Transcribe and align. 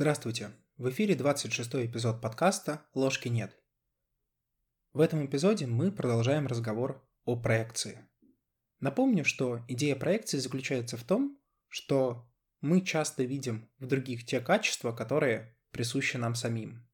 Здравствуйте! 0.00 0.52
В 0.78 0.88
эфире 0.88 1.14
26 1.14 1.74
эпизод 1.74 2.22
подкаста 2.22 2.86
«Ложки 2.94 3.28
нет». 3.28 3.54
В 4.94 5.00
этом 5.00 5.26
эпизоде 5.26 5.66
мы 5.66 5.92
продолжаем 5.92 6.46
разговор 6.46 7.06
о 7.26 7.36
проекции. 7.36 8.08
Напомню, 8.78 9.26
что 9.26 9.60
идея 9.68 9.94
проекции 9.96 10.38
заключается 10.38 10.96
в 10.96 11.04
том, 11.04 11.38
что 11.68 12.26
мы 12.62 12.80
часто 12.80 13.24
видим 13.24 13.68
в 13.78 13.84
других 13.84 14.24
те 14.24 14.40
качества, 14.40 14.92
которые 14.92 15.54
присущи 15.70 16.16
нам 16.16 16.34
самим. 16.34 16.88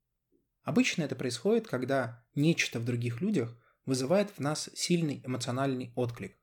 Обычно 0.65 1.05
это 1.05 1.15
происходит, 1.15 1.69
когда 1.69 2.27
нечто 2.35 2.81
в 2.81 2.85
других 2.85 3.21
людях 3.21 3.57
вызывает 3.85 4.31
в 4.31 4.41
нас 4.41 4.69
сильный 4.75 5.23
эмоциональный 5.25 5.93
отклик. 5.95 6.37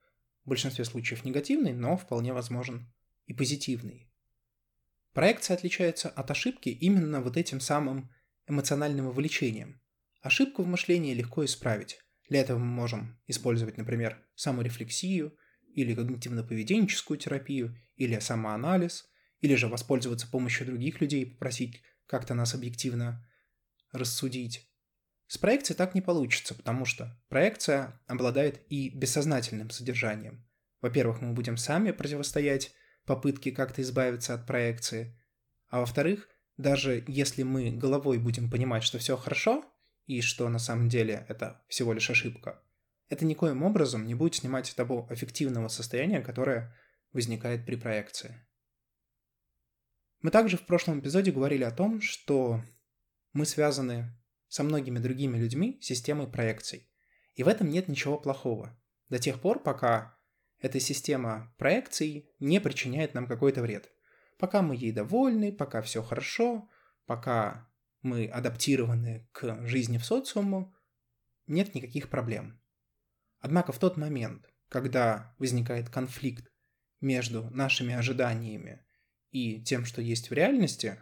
В 0.45 0.47
большинстве 0.47 0.85
случаев 0.85 1.25
негативный, 1.25 1.73
но 1.73 1.97
вполне 1.97 2.31
возможен 2.31 2.89
и 3.25 3.33
позитивный. 3.33 4.12
Проекция 5.13 5.55
отличается 5.55 6.09
от 6.09 6.31
ошибки 6.31 6.69
именно 6.69 7.21
вот 7.21 7.37
этим 7.37 7.59
самым 7.59 8.11
эмоциональным 8.47 9.07
вовлечением. 9.07 9.79
Ошибку 10.21 10.63
в 10.63 10.67
мышлении 10.67 11.13
легко 11.13 11.45
исправить. 11.45 11.99
Для 12.29 12.41
этого 12.41 12.57
мы 12.57 12.65
можем 12.65 13.19
использовать, 13.27 13.77
например, 13.77 14.25
саморефлексию 14.35 15.37
или 15.75 15.95
когнитивно-поведенческую 15.95 17.17
терапию, 17.17 17.77
или 17.95 18.17
самоанализ, 18.17 19.05
или 19.39 19.55
же 19.55 19.67
воспользоваться 19.67 20.27
помощью 20.27 20.65
других 20.65 20.99
людей 20.99 21.23
и 21.23 21.29
попросить 21.29 21.81
как-то 22.07 22.33
нас 22.33 22.55
объективно 22.55 23.27
рассудить. 23.91 24.67
С 25.27 25.37
проекцией 25.37 25.77
так 25.77 25.93
не 25.93 26.01
получится, 26.01 26.55
потому 26.55 26.85
что 26.85 27.19
проекция 27.29 28.01
обладает 28.07 28.61
и 28.69 28.89
бессознательным 28.89 29.69
содержанием. 29.69 30.47
Во-первых, 30.81 31.21
мы 31.21 31.33
будем 31.33 31.57
сами 31.57 31.91
противостоять 31.91 32.73
попытки 33.05 33.51
как-то 33.51 33.81
избавиться 33.81 34.33
от 34.33 34.45
проекции. 34.45 35.17
А 35.67 35.79
во-вторых, 35.79 36.29
даже 36.57 37.03
если 37.07 37.43
мы 37.43 37.71
головой 37.71 38.19
будем 38.19 38.49
понимать, 38.49 38.83
что 38.83 38.97
все 38.99 39.17
хорошо, 39.17 39.65
и 40.05 40.21
что 40.21 40.49
на 40.49 40.59
самом 40.59 40.89
деле 40.89 41.25
это 41.29 41.63
всего 41.67 41.93
лишь 41.93 42.09
ошибка, 42.09 42.61
это 43.09 43.25
никоим 43.25 43.63
образом 43.63 44.05
не 44.05 44.15
будет 44.15 44.35
снимать 44.35 44.73
того 44.75 45.07
эффективного 45.09 45.67
состояния, 45.67 46.21
которое 46.21 46.75
возникает 47.11 47.65
при 47.65 47.75
проекции. 47.75 48.45
Мы 50.21 50.31
также 50.31 50.57
в 50.57 50.65
прошлом 50.65 50.99
эпизоде 50.99 51.31
говорили 51.31 51.63
о 51.63 51.71
том, 51.71 52.01
что 52.01 52.63
мы 53.33 53.45
связаны 53.45 54.17
со 54.47 54.63
многими 54.63 54.99
другими 54.99 55.37
людьми 55.37 55.79
системой 55.81 56.27
проекций. 56.27 56.89
И 57.35 57.43
в 57.43 57.47
этом 57.47 57.69
нет 57.69 57.87
ничего 57.87 58.17
плохого. 58.17 58.79
До 59.09 59.19
тех 59.19 59.41
пор, 59.41 59.61
пока 59.61 60.12
эта 60.63 60.79
система 60.79 61.53
проекций 61.57 62.31
не 62.39 62.61
причиняет 62.61 63.13
нам 63.13 63.27
какой-то 63.27 63.61
вред. 63.61 63.91
Пока 64.39 64.61
мы 64.61 64.77
ей 64.77 64.93
довольны, 64.93 65.51
пока 65.51 65.81
все 65.81 66.01
хорошо, 66.01 66.69
пока 67.05 67.69
мы 68.01 68.27
адаптированы 68.27 69.27
к 69.33 69.67
жизни 69.67 69.97
в 69.97 70.05
социуму, 70.05 70.73
нет 71.47 71.75
никаких 71.75 72.09
проблем. 72.09 72.61
Однако 73.39 73.73
в 73.73 73.77
тот 73.77 73.97
момент, 73.97 74.49
когда 74.69 75.35
возникает 75.37 75.89
конфликт 75.89 76.49
между 77.01 77.49
нашими 77.49 77.93
ожиданиями 77.93 78.85
и 79.31 79.61
тем, 79.61 79.83
что 79.83 80.01
есть 80.01 80.29
в 80.29 80.33
реальности, 80.33 80.97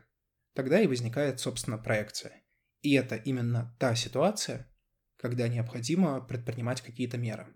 тогда 0.56 0.82
и 0.82 0.88
возникает, 0.88 1.40
собственно, 1.40 1.78
проекция. 1.78 2.44
И 2.82 2.94
это 2.94 3.16
именно 3.16 3.76
та 3.78 3.94
ситуация, 3.94 4.68
когда 5.18 5.48
необходимо 5.48 6.20
предпринимать 6.20 6.82
какие-то 6.82 7.20
меры. 7.20 7.56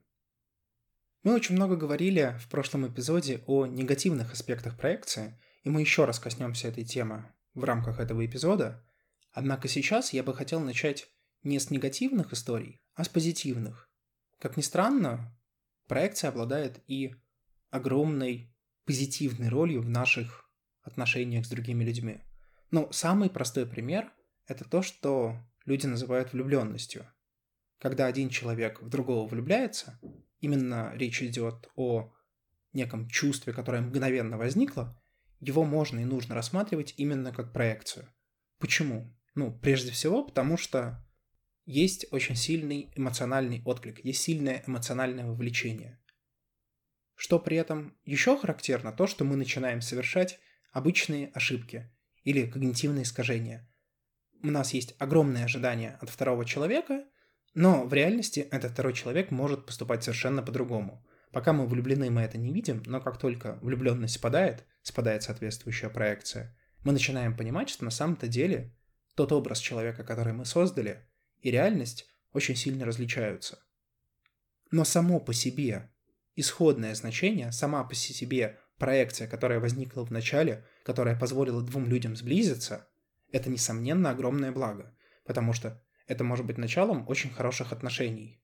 Мы 1.26 1.34
очень 1.34 1.56
много 1.56 1.76
говорили 1.76 2.38
в 2.40 2.48
прошлом 2.50 2.86
эпизоде 2.86 3.44
о 3.48 3.66
негативных 3.66 4.32
аспектах 4.34 4.78
проекции, 4.78 5.36
и 5.64 5.72
мы 5.72 5.82
еще 5.82 6.06
раз 6.06 6.20
коснемся 6.20 6.68
этой 6.68 6.84
темы 6.84 7.26
в 7.56 7.64
рамках 7.64 8.00
этого 8.00 8.24
эпизода. 8.24 8.86
Однако 9.32 9.68
сейчас 9.68 10.14
я 10.14 10.22
бы 10.22 10.36
хотел 10.36 10.60
начать 10.60 11.08
не 11.42 11.58
с 11.58 11.72
негативных 11.72 12.32
историй, 12.32 12.80
а 12.94 13.04
с 13.04 13.10
позитивных. 13.10 13.90
Как 14.40 14.56
ни 14.56 14.62
странно, 14.62 15.36
проекция 15.88 16.30
обладает 16.30 16.84
и 16.86 17.16
огромной 17.72 18.54
позитивной 18.86 19.50
ролью 19.50 19.82
в 19.82 19.90
наших 19.90 20.48
отношениях 20.84 21.48
с 21.48 21.50
другими 21.50 21.84
людьми. 21.84 22.20
Но 22.70 22.92
самый 22.92 23.32
простой 23.32 23.66
пример– 23.66 24.14
это 24.46 24.64
то, 24.64 24.84
что 24.84 25.40
люди 25.66 25.88
называют 25.88 26.34
влюбленностью. 26.34 27.12
Когда 27.80 28.06
один 28.06 28.30
человек 28.30 28.80
в 28.80 28.90
другого 28.90 29.28
влюбляется, 29.28 30.00
именно 30.46 30.92
речь 30.96 31.24
идет 31.24 31.70
о 31.76 32.14
неком 32.72 33.10
чувстве, 33.10 33.52
которое 33.52 33.82
мгновенно 33.82 34.38
возникло, 34.38 35.02
его 35.40 35.64
можно 35.64 36.00
и 36.00 36.06
нужно 36.06 36.36
рассматривать 36.36 36.94
именно 36.98 37.32
как 37.32 37.52
проекцию. 37.52 38.08
Почему? 38.60 39.18
Ну, 39.34 39.58
прежде 39.60 39.92
всего, 39.92 40.24
потому 40.24 40.58
что 40.58 41.04
есть 41.66 42.06
очень 42.12 42.36
сильный 42.36 42.92
эмоциональный 42.96 43.64
отклик, 43.66 44.06
есть 44.06 44.22
сильное 44.22 44.64
эмоциональное 44.68 45.26
вовлечение. 45.26 46.00
Что 47.16 47.40
при 47.40 47.58
этом 47.58 47.98
еще 48.06 48.38
характерно, 48.38 48.92
то, 48.92 49.08
что 49.08 49.26
мы 49.26 49.36
начинаем 49.36 49.82
совершать 49.82 50.40
обычные 50.72 51.30
ошибки 51.30 51.92
или 52.24 52.46
когнитивные 52.46 53.04
искажения. 53.04 53.68
У 54.44 54.52
нас 54.52 54.74
есть 54.74 54.96
огромное 55.00 55.46
ожидание 55.46 55.98
от 56.02 56.10
второго 56.10 56.46
человека, 56.46 57.06
но 57.56 57.86
в 57.86 57.94
реальности 57.94 58.42
этот 58.52 58.74
второй 58.74 58.94
человек 58.94 59.32
может 59.32 59.66
поступать 59.66 60.04
совершенно 60.04 60.44
по-другому. 60.44 61.04
Пока 61.32 61.54
мы 61.54 61.66
влюблены, 61.66 62.12
мы 62.12 62.22
это 62.22 62.38
не 62.38 62.54
видим, 62.54 62.84
но 62.86 63.02
как 63.02 63.18
только 63.18 63.58
влюбленность 63.62 64.16
спадает, 64.16 64.66
спадает 64.82 65.24
соответствующая 65.24 65.90
проекция, 65.90 66.56
мы 66.84 66.92
начинаем 66.92 67.36
понимать, 67.36 67.70
что 67.70 67.86
на 67.86 67.92
самом-то 67.92 68.28
деле 68.28 68.76
тот 69.16 69.32
образ 69.32 69.60
человека, 69.60 70.04
который 70.04 70.34
мы 70.34 70.46
создали, 70.46 71.08
и 71.42 71.50
реальность 71.50 72.08
очень 72.34 72.56
сильно 72.56 72.86
различаются. 72.86 73.60
Но 74.72 74.84
само 74.84 75.20
по 75.22 75.34
себе 75.34 75.90
исходное 76.36 76.94
значение, 76.94 77.54
сама 77.54 77.86
по 77.86 77.96
себе 77.96 78.60
проекция, 78.78 79.28
которая 79.28 79.62
возникла 79.62 80.06
в 80.06 80.12
начале, 80.12 80.66
которая 80.84 81.18
позволила 81.18 81.62
двум 81.62 81.86
людям 81.88 82.18
сблизиться, 82.18 82.90
это, 83.32 83.50
несомненно, 83.50 84.10
огромное 84.10 84.52
благо, 84.52 84.94
потому 85.26 85.54
что 85.54 85.82
это 86.08 86.24
может 86.24 86.46
быть 86.46 86.58
началом 86.58 87.08
очень 87.08 87.30
хороших 87.30 87.72
отношений. 87.72 88.42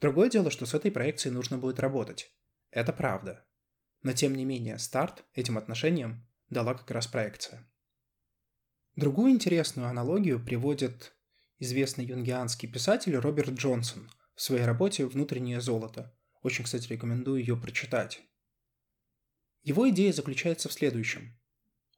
Другое 0.00 0.28
дело, 0.28 0.50
что 0.50 0.66
с 0.66 0.74
этой 0.74 0.90
проекцией 0.90 1.34
нужно 1.34 1.58
будет 1.58 1.80
работать. 1.80 2.34
Это 2.70 2.92
правда. 2.92 3.46
Но 4.02 4.12
тем 4.12 4.34
не 4.34 4.44
менее, 4.44 4.78
старт 4.78 5.24
этим 5.34 5.56
отношениям 5.56 6.28
дала 6.50 6.74
как 6.74 6.90
раз 6.90 7.06
проекция. 7.06 7.66
Другую 8.96 9.32
интересную 9.32 9.88
аналогию 9.88 10.44
приводит 10.44 11.16
известный 11.58 12.04
юнгианский 12.04 12.68
писатель 12.68 13.16
Роберт 13.16 13.54
Джонсон 13.54 14.10
в 14.34 14.42
своей 14.42 14.64
работе 14.64 15.06
«Внутреннее 15.06 15.60
золото». 15.60 16.16
Очень, 16.42 16.64
кстати, 16.64 16.88
рекомендую 16.88 17.40
ее 17.40 17.56
прочитать. 17.56 18.20
Его 19.62 19.88
идея 19.88 20.12
заключается 20.12 20.68
в 20.68 20.72
следующем. 20.72 21.40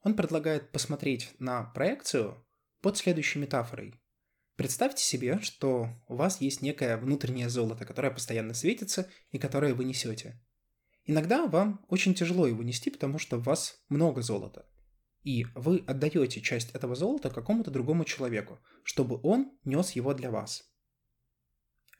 Он 0.03 0.15
предлагает 0.15 0.71
посмотреть 0.71 1.33
на 1.37 1.63
проекцию 1.63 2.47
под 2.81 2.97
следующей 2.97 3.39
метафорой. 3.39 3.93
Представьте 4.57 5.03
себе, 5.03 5.39
что 5.41 5.89
у 6.07 6.15
вас 6.15 6.41
есть 6.41 6.63
некое 6.63 6.97
внутреннее 6.97 7.47
золото, 7.47 7.85
которое 7.85 8.09
постоянно 8.09 8.55
светится 8.55 9.07
и 9.29 9.37
которое 9.37 9.75
вы 9.75 9.83
несете. 9.83 10.41
Иногда 11.05 11.45
вам 11.45 11.85
очень 11.89 12.15
тяжело 12.15 12.47
его 12.47 12.63
нести, 12.63 12.89
потому 12.89 13.19
что 13.19 13.37
у 13.37 13.39
вас 13.39 13.79
много 13.87 14.23
золота. 14.23 14.67
И 15.21 15.45
вы 15.53 15.83
отдаете 15.85 16.41
часть 16.41 16.71
этого 16.71 16.95
золота 16.95 17.29
какому-то 17.29 17.69
другому 17.69 18.03
человеку, 18.03 18.59
чтобы 18.83 19.19
он 19.21 19.51
нес 19.63 19.91
его 19.91 20.15
для 20.15 20.31
вас. 20.31 20.63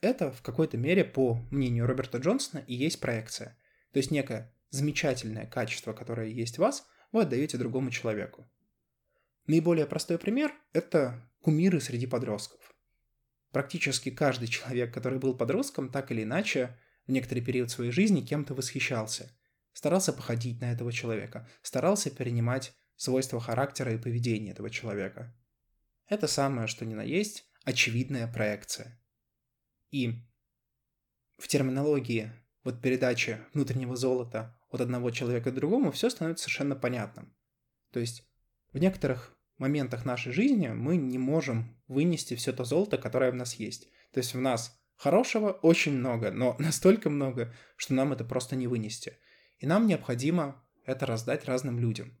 Это 0.00 0.32
в 0.32 0.42
какой-то 0.42 0.76
мере, 0.76 1.04
по 1.04 1.34
мнению 1.52 1.86
Роберта 1.86 2.18
Джонсона, 2.18 2.64
и 2.66 2.74
есть 2.74 2.98
проекция. 2.98 3.56
То 3.92 3.98
есть 3.98 4.10
некое 4.10 4.52
замечательное 4.70 5.46
качество, 5.46 5.92
которое 5.92 6.28
есть 6.28 6.56
в 6.56 6.62
вас, 6.62 6.84
вы 7.12 7.22
отдаете 7.22 7.56
другому 7.56 7.92
человеку. 7.92 8.50
Наиболее 9.46 9.86
простой 9.86 10.18
пример– 10.18 10.52
это 10.72 11.24
кумиры 11.48 11.80
среди 11.80 12.06
подростков. 12.06 12.60
Практически 13.52 14.10
каждый 14.10 14.48
человек, 14.48 14.92
который 14.92 15.18
был 15.18 15.34
подростком, 15.34 15.90
так 15.90 16.12
или 16.12 16.24
иначе, 16.24 16.78
в 17.06 17.10
некоторый 17.10 17.40
период 17.40 17.70
своей 17.70 17.90
жизни 17.90 18.20
кем-то 18.20 18.52
восхищался. 18.52 19.34
Старался 19.72 20.12
походить 20.12 20.60
на 20.60 20.70
этого 20.70 20.92
человека, 20.92 21.48
старался 21.62 22.10
перенимать 22.10 22.74
свойства 22.96 23.40
характера 23.40 23.94
и 23.94 23.96
поведения 23.96 24.50
этого 24.50 24.68
человека. 24.68 25.34
Это 26.06 26.26
самое, 26.26 26.68
что 26.68 26.84
ни 26.84 26.92
на 26.92 27.00
есть, 27.00 27.50
очевидная 27.64 28.30
проекция. 28.30 29.02
И 29.90 30.16
в 31.38 31.48
терминологии 31.48 32.30
вот 32.62 32.82
передачи 32.82 33.38
внутреннего 33.54 33.96
золота 33.96 34.60
от 34.68 34.82
одного 34.82 35.10
человека 35.12 35.50
к 35.50 35.54
другому 35.54 35.92
все 35.92 36.10
становится 36.10 36.44
совершенно 36.44 36.76
понятным. 36.76 37.34
То 37.90 38.00
есть 38.00 38.28
в 38.74 38.76
некоторых 38.76 39.37
моментах 39.58 40.04
нашей 40.04 40.32
жизни 40.32 40.68
мы 40.68 40.96
не 40.96 41.18
можем 41.18 41.76
вынести 41.88 42.34
все 42.34 42.52
то 42.52 42.64
золото, 42.64 42.98
которое 42.98 43.30
в 43.30 43.34
нас 43.34 43.54
есть. 43.54 43.88
То 44.12 44.18
есть 44.18 44.34
в 44.34 44.40
нас 44.40 44.80
хорошего 44.96 45.50
очень 45.50 45.92
много, 45.92 46.30
но 46.30 46.56
настолько 46.58 47.10
много, 47.10 47.54
что 47.76 47.94
нам 47.94 48.12
это 48.12 48.24
просто 48.24 48.56
не 48.56 48.66
вынести. 48.66 49.18
И 49.58 49.66
нам 49.66 49.86
необходимо 49.86 50.64
это 50.84 51.06
раздать 51.06 51.44
разным 51.44 51.78
людям. 51.78 52.18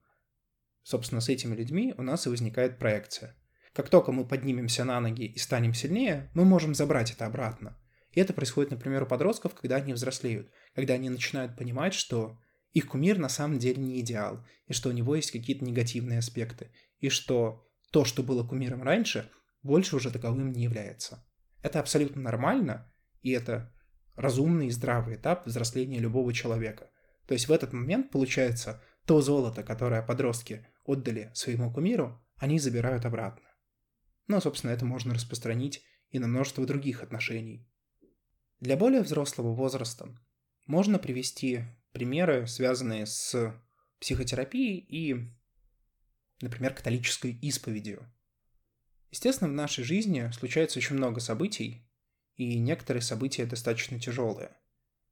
собственно, 0.82 1.20
с 1.20 1.28
этими 1.28 1.54
людьми 1.54 1.94
у 1.98 2.02
нас 2.02 2.26
и 2.26 2.30
возникает 2.30 2.78
проекция. 2.78 3.36
Как 3.72 3.90
только 3.90 4.10
мы 4.10 4.26
поднимемся 4.26 4.84
на 4.84 5.00
ноги 5.00 5.26
и 5.26 5.38
станем 5.38 5.74
сильнее, 5.74 6.30
мы 6.34 6.44
можем 6.44 6.74
забрать 6.74 7.12
это 7.12 7.26
обратно. 7.26 7.78
И 8.12 8.20
это 8.20 8.32
происходит, 8.32 8.70
например, 8.70 9.02
у 9.02 9.06
подростков, 9.06 9.54
когда 9.54 9.76
они 9.76 9.92
взрослеют, 9.92 10.50
когда 10.74 10.94
они 10.94 11.10
начинают 11.10 11.56
понимать, 11.56 11.94
что 11.94 12.38
их 12.72 12.88
кумир 12.88 13.18
на 13.18 13.28
самом 13.28 13.58
деле 13.58 13.82
не 13.82 14.00
идеал, 14.00 14.44
и 14.66 14.72
что 14.72 14.88
у 14.88 14.92
него 14.92 15.14
есть 15.14 15.30
какие-то 15.30 15.64
негативные 15.64 16.18
аспекты, 16.18 16.70
и 16.98 17.08
что 17.08 17.66
то, 17.90 18.04
что 18.04 18.22
было 18.22 18.46
кумиром 18.46 18.82
раньше, 18.82 19.30
больше 19.62 19.96
уже 19.96 20.10
таковым 20.10 20.52
не 20.52 20.62
является. 20.62 21.24
Это 21.62 21.80
абсолютно 21.80 22.22
нормально, 22.22 22.92
и 23.22 23.30
это 23.30 23.72
разумный 24.14 24.66
и 24.66 24.70
здравый 24.70 25.16
этап 25.16 25.46
взросления 25.46 25.98
любого 25.98 26.32
человека. 26.32 26.90
То 27.26 27.34
есть 27.34 27.48
в 27.48 27.52
этот 27.52 27.72
момент, 27.72 28.10
получается, 28.10 28.82
то 29.06 29.20
золото, 29.20 29.62
которое 29.62 30.02
подростки 30.02 30.66
отдали 30.84 31.30
своему 31.34 31.72
кумиру, 31.72 32.20
они 32.36 32.58
забирают 32.58 33.04
обратно. 33.04 33.48
Ну, 34.26 34.40
собственно, 34.40 34.70
это 34.70 34.84
можно 34.84 35.14
распространить 35.14 35.82
и 36.10 36.18
на 36.18 36.26
множество 36.26 36.66
других 36.66 37.02
отношений. 37.02 37.68
Для 38.60 38.76
более 38.76 39.02
взрослого 39.02 39.54
возраста 39.54 40.08
можно 40.66 40.98
привести 40.98 41.64
примеры, 41.92 42.46
связанные 42.46 43.06
с 43.06 43.54
психотерапией 44.00 44.78
и, 44.78 45.32
например, 46.40 46.74
католической 46.74 47.32
исповедью. 47.32 48.10
Естественно, 49.10 49.50
в 49.50 49.54
нашей 49.54 49.84
жизни 49.84 50.30
случается 50.32 50.78
очень 50.78 50.96
много 50.96 51.20
событий, 51.20 51.88
и 52.36 52.58
некоторые 52.58 53.02
события 53.02 53.46
достаточно 53.46 53.98
тяжелые. 53.98 54.56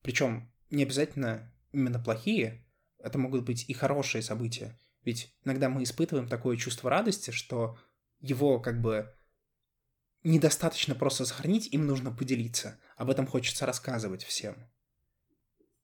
Причем 0.03 0.53
не 0.71 0.83
обязательно 0.83 1.53
именно 1.73 1.99
плохие, 1.99 2.65
это 2.99 3.19
могут 3.19 3.45
быть 3.45 3.69
и 3.69 3.73
хорошие 3.73 4.23
события. 4.23 4.79
Ведь 5.03 5.35
иногда 5.45 5.69
мы 5.69 5.83
испытываем 5.83 6.29
такое 6.29 6.57
чувство 6.57 6.91
радости, 6.91 7.31
что 7.31 7.79
его 8.21 8.61
как 8.61 8.81
бы 8.81 9.13
недостаточно 10.25 10.95
просто 10.95 11.25
сохранить, 11.25 11.73
им 11.73 11.87
нужно 11.87 12.11
поделиться. 12.11 12.81
Об 12.97 13.11
этом 13.11 13.27
хочется 13.27 13.67
рассказывать 13.67 14.25
всем. 14.25 14.57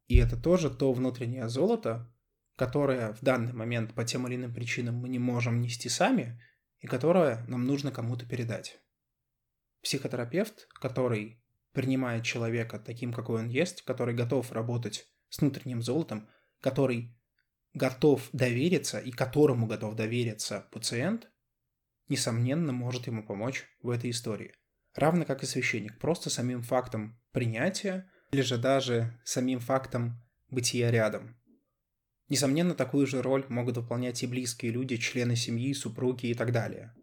И 0.08 0.16
это 0.16 0.36
тоже 0.36 0.70
то 0.70 0.92
внутреннее 0.92 1.48
золото, 1.48 2.11
которое 2.62 3.12
в 3.14 3.22
данный 3.22 3.52
момент 3.52 3.92
по 3.92 4.04
тем 4.04 4.28
или 4.28 4.36
иным 4.36 4.54
причинам 4.54 4.94
мы 4.94 5.08
не 5.08 5.18
можем 5.18 5.60
нести 5.60 5.88
сами, 5.88 6.40
и 6.78 6.86
которое 6.86 7.44
нам 7.48 7.66
нужно 7.66 7.90
кому-то 7.90 8.24
передать. 8.24 8.78
Психотерапевт, 9.82 10.68
который 10.74 11.42
принимает 11.72 12.22
человека 12.22 12.78
таким, 12.78 13.12
какой 13.12 13.40
он 13.40 13.48
есть, 13.48 13.82
который 13.82 14.14
готов 14.14 14.52
работать 14.52 15.08
с 15.28 15.40
внутренним 15.40 15.82
золотом, 15.82 16.28
который 16.60 17.18
готов 17.74 18.28
довериться 18.32 19.00
и 19.00 19.10
которому 19.10 19.66
готов 19.66 19.96
довериться 19.96 20.68
пациент, 20.70 21.28
несомненно, 22.08 22.72
может 22.72 23.08
ему 23.08 23.26
помочь 23.26 23.64
в 23.82 23.90
этой 23.90 24.10
истории. 24.10 24.54
Равно 24.94 25.24
как 25.24 25.42
и 25.42 25.46
священник, 25.46 25.98
просто 25.98 26.30
самим 26.30 26.62
фактом 26.62 27.20
принятия 27.32 28.08
или 28.30 28.42
же 28.42 28.56
даже 28.56 29.20
самим 29.24 29.58
фактом 29.58 30.22
бытия 30.48 30.92
рядом. 30.92 31.41
Несомненно, 32.32 32.74
такую 32.74 33.06
же 33.06 33.20
роль 33.20 33.44
могут 33.50 33.76
выполнять 33.76 34.22
и 34.22 34.26
близкие 34.26 34.72
люди, 34.72 34.96
члены 34.96 35.36
семьи, 35.36 35.74
супруги 35.74 36.28
и 36.28 36.34
так 36.34 36.50
далее. 36.50 36.94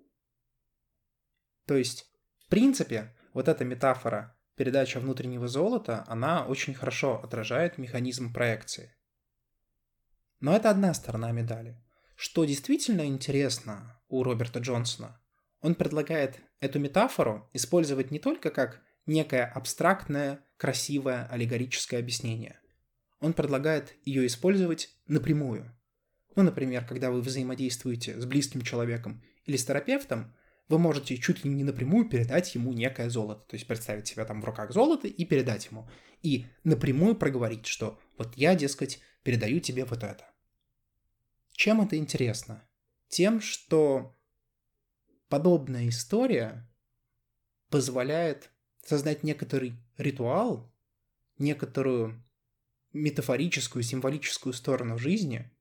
То 1.67 1.77
есть, 1.77 2.11
в 2.39 2.47
принципе, 2.47 3.15
вот 3.35 3.47
эта 3.47 3.63
метафора 3.63 4.35
передача 4.55 4.99
внутреннего 4.99 5.47
золота, 5.47 6.03
она 6.07 6.47
очень 6.47 6.73
хорошо 6.73 7.21
отражает 7.21 7.77
механизм 7.77 8.33
проекции. 8.33 8.95
Но 10.39 10.55
это 10.55 10.71
одна 10.71 10.95
сторона 10.95 11.31
медали. 11.31 11.79
Что 12.15 12.43
действительно 12.43 13.05
интересно 13.05 14.01
у 14.07 14.23
Роберта 14.23 14.57
Джонсона, 14.57 15.21
он 15.61 15.75
предлагает 15.75 16.39
эту 16.59 16.79
метафору 16.79 17.47
использовать 17.53 18.09
не 18.09 18.17
только 18.17 18.49
как 18.49 18.81
некое 19.05 19.45
абстрактное, 19.45 20.43
красивое, 20.57 21.27
аллегорическое 21.27 21.99
объяснение. 21.99 22.58
Он 23.19 23.33
предлагает 23.33 23.95
ее 24.05 24.25
использовать 24.25 24.89
напрямую. 25.07 25.75
Ну, 26.35 26.43
например, 26.43 26.85
когда 26.85 27.11
вы 27.11 27.21
взаимодействуете 27.21 28.19
с 28.19 28.25
близким 28.25 28.61
человеком 28.61 29.23
или 29.45 29.57
с 29.57 29.65
терапевтом, 29.65 30.33
вы 30.69 30.77
можете 30.77 31.17
чуть 31.17 31.43
ли 31.43 31.49
не 31.49 31.63
напрямую 31.63 32.07
передать 32.07 32.53
ему 32.55 32.71
некое 32.71 33.09
золото. 33.09 33.43
То 33.47 33.55
есть 33.55 33.67
представить 33.67 34.07
себя 34.07 34.23
там 34.23 34.41
в 34.41 34.45
руках 34.45 34.71
золото 34.71 35.07
и 35.07 35.25
передать 35.25 35.65
ему. 35.65 35.89
И 36.21 36.45
напрямую 36.63 37.15
проговорить, 37.15 37.65
что 37.65 37.99
вот 38.17 38.37
я, 38.37 38.55
дескать, 38.55 38.99
передаю 39.23 39.59
тебе 39.59 39.85
вот 39.85 40.03
это. 40.03 40.29
Чем 41.51 41.81
это 41.81 41.97
интересно? 41.97 42.63
Тем, 43.09 43.41
что 43.41 44.15
подобная 45.27 45.89
история 45.89 46.69
позволяет 47.69 48.51
создать 48.85 49.23
некоторый 49.23 49.73
ритуал, 49.97 50.71
некоторую 51.37 52.23
метафорическую, 52.93 53.83
символическую 53.83 54.53
сторону 54.53 54.97
жизни, 54.97 55.51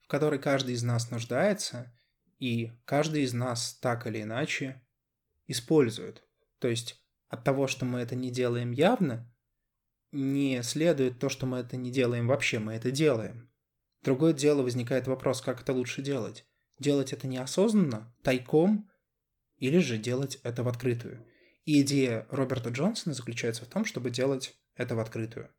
в 0.00 0.08
которой 0.08 0.38
каждый 0.38 0.74
из 0.74 0.82
нас 0.82 1.10
нуждается, 1.10 1.94
и 2.38 2.72
каждый 2.84 3.22
из 3.22 3.32
нас 3.32 3.74
так 3.74 4.06
или 4.06 4.22
иначе 4.22 4.82
использует. 5.46 6.22
То 6.58 6.68
есть 6.68 7.02
от 7.28 7.44
того, 7.44 7.66
что 7.66 7.84
мы 7.84 8.00
это 8.00 8.14
не 8.14 8.30
делаем 8.30 8.72
явно, 8.72 9.32
не 10.12 10.62
следует 10.62 11.18
то, 11.18 11.28
что 11.28 11.46
мы 11.46 11.58
это 11.58 11.76
не 11.76 11.90
делаем 11.90 12.26
вообще, 12.26 12.58
мы 12.58 12.74
это 12.74 12.90
делаем. 12.90 13.50
Другое 14.02 14.32
дело 14.32 14.62
возникает 14.62 15.06
вопрос, 15.06 15.40
как 15.40 15.60
это 15.60 15.72
лучше 15.72 16.02
делать. 16.02 16.46
Делать 16.78 17.12
это 17.12 17.26
неосознанно, 17.26 18.14
тайком, 18.22 18.88
или 19.56 19.78
же 19.78 19.98
делать 19.98 20.38
это 20.44 20.62
в 20.62 20.68
открытую. 20.68 21.26
И 21.64 21.82
идея 21.82 22.26
Роберта 22.30 22.70
Джонсона 22.70 23.14
заключается 23.14 23.64
в 23.64 23.68
том, 23.68 23.84
чтобы 23.84 24.10
делать 24.10 24.56
это 24.76 24.94
в 24.94 25.00
открытую. 25.00 25.50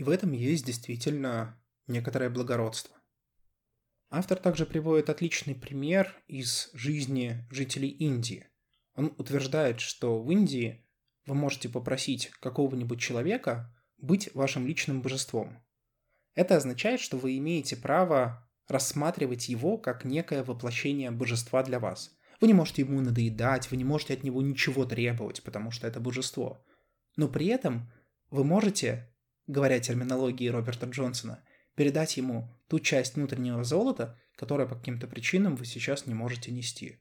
И 0.00 0.02
в 0.02 0.08
этом 0.08 0.32
есть 0.32 0.64
действительно 0.64 1.62
некоторое 1.86 2.30
благородство. 2.30 2.96
Автор 4.08 4.38
также 4.38 4.64
приводит 4.64 5.10
отличный 5.10 5.54
пример 5.54 6.16
из 6.26 6.70
жизни 6.72 7.46
жителей 7.50 7.90
Индии. 7.90 8.48
Он 8.94 9.14
утверждает, 9.18 9.80
что 9.80 10.18
в 10.22 10.30
Индии 10.30 10.86
вы 11.26 11.34
можете 11.34 11.68
попросить 11.68 12.30
какого-нибудь 12.40 12.98
человека 12.98 13.76
быть 13.98 14.34
вашим 14.34 14.66
личным 14.66 15.02
божеством. 15.02 15.62
Это 16.34 16.56
означает, 16.56 17.00
что 17.00 17.18
вы 17.18 17.36
имеете 17.36 17.76
право 17.76 18.48
рассматривать 18.68 19.50
его 19.50 19.76
как 19.76 20.06
некое 20.06 20.42
воплощение 20.42 21.10
божества 21.10 21.62
для 21.62 21.78
вас. 21.78 22.16
Вы 22.40 22.46
не 22.46 22.54
можете 22.54 22.80
ему 22.80 23.02
надоедать, 23.02 23.70
вы 23.70 23.76
не 23.76 23.84
можете 23.84 24.14
от 24.14 24.22
него 24.22 24.40
ничего 24.40 24.86
требовать, 24.86 25.42
потому 25.42 25.70
что 25.70 25.86
это 25.86 26.00
божество. 26.00 26.64
Но 27.16 27.28
при 27.28 27.48
этом 27.48 27.92
вы 28.30 28.44
можете, 28.44 29.09
говоря 29.50 29.80
терминологией 29.80 30.50
Роберта 30.50 30.86
Джонсона, 30.86 31.42
передать 31.74 32.16
ему 32.16 32.48
ту 32.68 32.78
часть 32.78 33.16
внутреннего 33.16 33.64
золота, 33.64 34.18
которая 34.36 34.66
по 34.66 34.76
каким-то 34.76 35.06
причинам 35.06 35.56
вы 35.56 35.64
сейчас 35.64 36.06
не 36.06 36.14
можете 36.14 36.52
нести. 36.52 37.00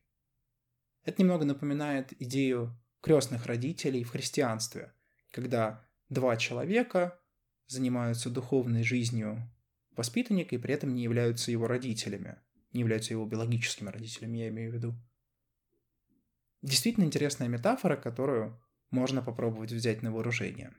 Это 1.04 1.22
немного 1.22 1.46
напоминает 1.46 2.12
идею 2.22 2.78
крестных 3.02 3.46
родителей 3.46 4.04
в 4.04 4.10
христианстве, 4.10 4.94
когда 5.32 5.88
два 6.10 6.38
человека 6.38 7.20
занимаются 7.68 8.30
духовной 8.30 8.84
жизнью 8.84 9.50
воспитанника 9.96 10.56
и 10.56 10.58
при 10.58 10.74
этом 10.74 10.96
не 10.96 11.04
являются 11.04 11.52
его 11.52 11.68
родителями, 11.68 12.38
не 12.74 12.82
являются 12.82 13.14
его 13.14 13.26
биологическими 13.26 13.90
родителями, 13.90 14.40
я 14.40 14.50
имею 14.50 14.72
в 14.72 14.74
виду. 14.74 14.96
Действительно 16.62 17.06
интересная 17.06 17.48
метафора, 17.48 17.96
которую 17.96 18.62
можно 18.90 19.22
попробовать 19.22 19.72
взять 19.72 20.02
на 20.02 20.12
вооружение. 20.12 20.74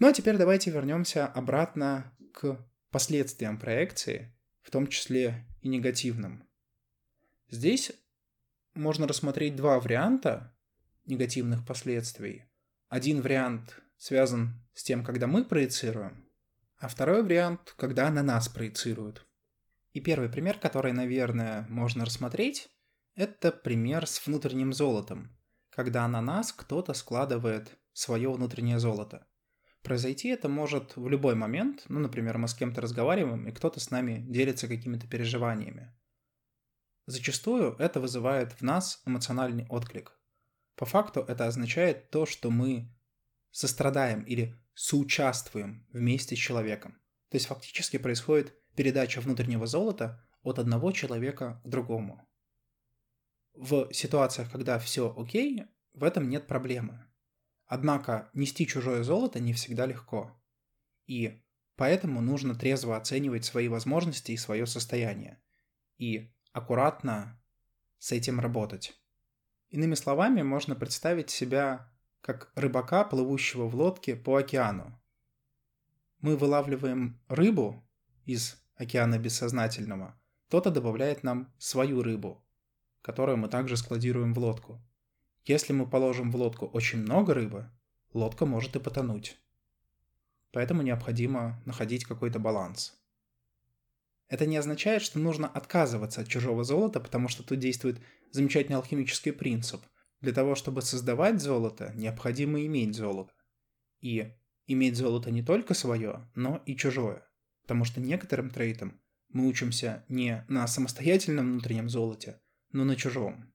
Ну 0.00 0.08
а 0.08 0.14
теперь 0.14 0.38
давайте 0.38 0.70
вернемся 0.70 1.26
обратно 1.26 2.10
к 2.32 2.56
последствиям 2.90 3.58
проекции, 3.58 4.34
в 4.62 4.70
том 4.70 4.86
числе 4.86 5.46
и 5.60 5.68
негативным. 5.68 6.48
Здесь 7.50 7.92
можно 8.72 9.06
рассмотреть 9.06 9.56
два 9.56 9.78
варианта 9.78 10.56
негативных 11.04 11.66
последствий. 11.66 12.46
Один 12.88 13.20
вариант 13.20 13.78
связан 13.98 14.66
с 14.72 14.82
тем, 14.82 15.04
когда 15.04 15.26
мы 15.26 15.44
проецируем, 15.44 16.26
а 16.78 16.88
второй 16.88 17.22
вариант, 17.22 17.74
когда 17.76 18.10
на 18.10 18.22
нас 18.22 18.48
проецируют. 18.48 19.26
И 19.92 20.00
первый 20.00 20.30
пример, 20.30 20.58
который, 20.58 20.94
наверное, 20.94 21.66
можно 21.68 22.06
рассмотреть, 22.06 22.70
это 23.16 23.52
пример 23.52 24.06
с 24.06 24.26
внутренним 24.26 24.72
золотом, 24.72 25.36
когда 25.68 26.08
на 26.08 26.22
нас 26.22 26.54
кто-то 26.54 26.94
складывает 26.94 27.76
свое 27.92 28.32
внутреннее 28.32 28.78
золото. 28.78 29.26
Произойти 29.82 30.28
это 30.28 30.48
может 30.48 30.96
в 30.96 31.08
любой 31.08 31.34
момент, 31.34 31.84
ну, 31.88 32.00
например, 32.00 32.36
мы 32.36 32.48
с 32.48 32.54
кем-то 32.54 32.80
разговариваем, 32.80 33.48
и 33.48 33.52
кто-то 33.52 33.80
с 33.80 33.90
нами 33.90 34.24
делится 34.28 34.68
какими-то 34.68 35.06
переживаниями. 35.06 35.94
Зачастую 37.06 37.76
это 37.78 37.98
вызывает 37.98 38.52
в 38.52 38.62
нас 38.62 39.02
эмоциональный 39.06 39.66
отклик. 39.68 40.18
По 40.76 40.84
факту 40.84 41.20
это 41.20 41.46
означает 41.46 42.10
то, 42.10 42.26
что 42.26 42.50
мы 42.50 42.94
сострадаем 43.50 44.22
или 44.22 44.54
соучаствуем 44.74 45.86
вместе 45.92 46.36
с 46.36 46.38
человеком. 46.38 46.92
То 47.30 47.36
есть 47.36 47.46
фактически 47.46 47.96
происходит 47.96 48.54
передача 48.76 49.20
внутреннего 49.20 49.66
золота 49.66 50.24
от 50.42 50.58
одного 50.58 50.92
человека 50.92 51.60
к 51.64 51.68
другому. 51.68 52.26
В 53.54 53.92
ситуациях, 53.92 54.50
когда 54.50 54.78
все 54.78 55.14
окей, 55.16 55.64
в 55.92 56.04
этом 56.04 56.28
нет 56.28 56.46
проблемы. 56.46 57.09
Однако 57.70 58.28
нести 58.34 58.66
чужое 58.66 59.04
золото 59.04 59.38
не 59.38 59.52
всегда 59.52 59.86
легко. 59.86 60.36
И 61.06 61.40
поэтому 61.76 62.20
нужно 62.20 62.56
трезво 62.56 62.96
оценивать 62.96 63.44
свои 63.44 63.68
возможности 63.68 64.32
и 64.32 64.36
свое 64.36 64.66
состояние. 64.66 65.40
И 65.96 66.34
аккуратно 66.50 67.40
с 68.00 68.10
этим 68.10 68.40
работать. 68.40 69.00
Иными 69.68 69.94
словами, 69.94 70.42
можно 70.42 70.74
представить 70.74 71.30
себя 71.30 71.88
как 72.22 72.50
рыбака, 72.56 73.04
плывущего 73.04 73.68
в 73.68 73.76
лодке 73.76 74.16
по 74.16 74.38
океану. 74.38 75.00
Мы 76.18 76.36
вылавливаем 76.36 77.22
рыбу 77.28 77.88
из 78.24 78.60
океана 78.74 79.16
бессознательного, 79.16 80.20
кто-то 80.48 80.72
добавляет 80.72 81.22
нам 81.22 81.54
свою 81.58 82.02
рыбу, 82.02 82.44
которую 83.00 83.38
мы 83.38 83.46
также 83.46 83.76
складируем 83.76 84.34
в 84.34 84.40
лодку. 84.40 84.82
Если 85.44 85.72
мы 85.72 85.88
положим 85.88 86.30
в 86.30 86.36
лодку 86.36 86.66
очень 86.66 86.98
много 86.98 87.34
рыбы, 87.34 87.70
лодка 88.12 88.46
может 88.46 88.76
и 88.76 88.80
потонуть. 88.80 89.38
Поэтому 90.52 90.82
необходимо 90.82 91.62
находить 91.64 92.04
какой-то 92.04 92.38
баланс. 92.38 93.00
Это 94.28 94.46
не 94.46 94.56
означает, 94.56 95.02
что 95.02 95.18
нужно 95.18 95.48
отказываться 95.48 96.20
от 96.20 96.28
чужого 96.28 96.62
золота, 96.62 97.00
потому 97.00 97.28
что 97.28 97.42
тут 97.42 97.58
действует 97.58 98.00
замечательный 98.30 98.76
алхимический 98.76 99.32
принцип. 99.32 99.80
Для 100.20 100.32
того, 100.32 100.54
чтобы 100.54 100.82
создавать 100.82 101.40
золото, 101.40 101.92
необходимо 101.96 102.64
иметь 102.64 102.94
золото. 102.94 103.32
И 104.00 104.32
иметь 104.66 104.96
золото 104.96 105.30
не 105.30 105.42
только 105.42 105.74
свое, 105.74 106.28
но 106.34 106.62
и 106.66 106.76
чужое. 106.76 107.26
Потому 107.62 107.84
что 107.84 108.00
некоторым 108.00 108.50
трейтам 108.50 109.00
мы 109.28 109.48
учимся 109.48 110.04
не 110.08 110.44
на 110.48 110.66
самостоятельном 110.66 111.52
внутреннем 111.52 111.88
золоте, 111.88 112.40
но 112.72 112.84
на 112.84 112.96
чужом. 112.96 113.52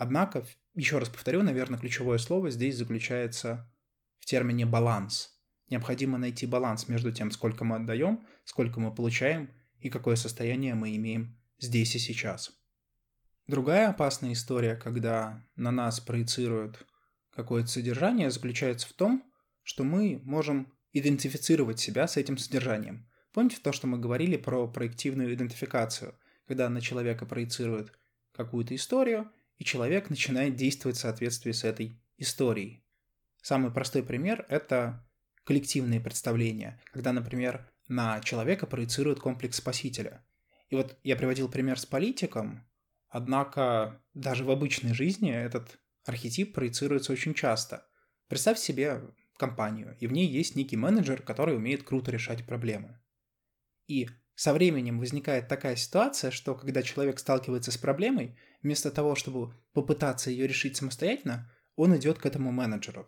Однако, 0.00 0.46
еще 0.72 0.96
раз 0.96 1.10
повторю, 1.10 1.42
наверное, 1.42 1.78
ключевое 1.78 2.16
слово 2.16 2.48
здесь 2.48 2.78
заключается 2.78 3.70
в 4.18 4.24
термине 4.24 4.64
«баланс». 4.64 5.38
Необходимо 5.68 6.16
найти 6.16 6.46
баланс 6.46 6.88
между 6.88 7.12
тем, 7.12 7.30
сколько 7.30 7.64
мы 7.64 7.76
отдаем, 7.76 8.26
сколько 8.44 8.80
мы 8.80 8.94
получаем 8.94 9.50
и 9.78 9.90
какое 9.90 10.16
состояние 10.16 10.74
мы 10.74 10.96
имеем 10.96 11.38
здесь 11.58 11.94
и 11.96 11.98
сейчас. 11.98 12.50
Другая 13.46 13.90
опасная 13.90 14.32
история, 14.32 14.74
когда 14.74 15.46
на 15.54 15.70
нас 15.70 16.00
проецируют 16.00 16.86
какое-то 17.30 17.68
содержание, 17.68 18.30
заключается 18.30 18.88
в 18.88 18.94
том, 18.94 19.30
что 19.62 19.84
мы 19.84 20.22
можем 20.24 20.72
идентифицировать 20.94 21.78
себя 21.78 22.08
с 22.08 22.16
этим 22.16 22.38
содержанием. 22.38 23.06
Помните 23.34 23.58
то, 23.62 23.70
что 23.70 23.86
мы 23.86 23.98
говорили 23.98 24.38
про 24.38 24.66
проективную 24.66 25.34
идентификацию, 25.34 26.18
когда 26.48 26.70
на 26.70 26.80
человека 26.80 27.26
проецируют 27.26 27.92
какую-то 28.32 28.74
историю, 28.74 29.30
и 29.60 29.64
человек 29.64 30.08
начинает 30.08 30.56
действовать 30.56 30.96
в 30.96 31.00
соответствии 31.00 31.52
с 31.52 31.64
этой 31.64 32.00
историей. 32.16 32.82
Самый 33.42 33.70
простой 33.70 34.02
пример– 34.02 34.46
это 34.48 35.06
коллективные 35.44 36.00
представления, 36.00 36.80
когда, 36.92 37.12
например, 37.12 37.70
на 37.86 38.20
человека 38.20 38.66
проецируют 38.66 39.20
комплекс 39.20 39.58
спасителя. 39.58 40.24
И 40.70 40.76
вот 40.76 40.98
я 41.02 41.14
приводил 41.14 41.50
пример 41.50 41.78
с 41.78 41.84
политиком, 41.84 42.66
однако 43.10 44.02
даже 44.14 44.44
в 44.44 44.50
обычной 44.50 44.94
жизни 44.94 45.30
этот 45.30 45.78
архетип 46.06 46.54
проецируется 46.54 47.12
очень 47.12 47.34
часто. 47.34 47.86
Представь 48.28 48.58
себе 48.58 49.02
компанию, 49.36 49.94
и 50.00 50.06
в 50.06 50.12
ней 50.12 50.26
есть 50.26 50.56
некий 50.56 50.76
менеджер, 50.78 51.20
который 51.20 51.54
умеет 51.54 51.82
круто 51.82 52.10
решать 52.10 52.46
проблемы. 52.46 52.98
И 53.86 54.08
со 54.40 54.54
временем 54.54 55.00
возникает 55.00 55.48
такая 55.48 55.76
ситуация, 55.76 56.30
что 56.30 56.54
когда 56.54 56.82
человек 56.82 57.18
сталкивается 57.18 57.70
с 57.70 57.76
проблемой, 57.76 58.38
вместо 58.62 58.90
того, 58.90 59.14
чтобы 59.14 59.54
попытаться 59.74 60.30
ее 60.30 60.46
решить 60.46 60.78
самостоятельно, 60.78 61.52
он 61.76 61.94
идет 61.98 62.18
к 62.18 62.24
этому 62.24 62.50
менеджеру. 62.50 63.06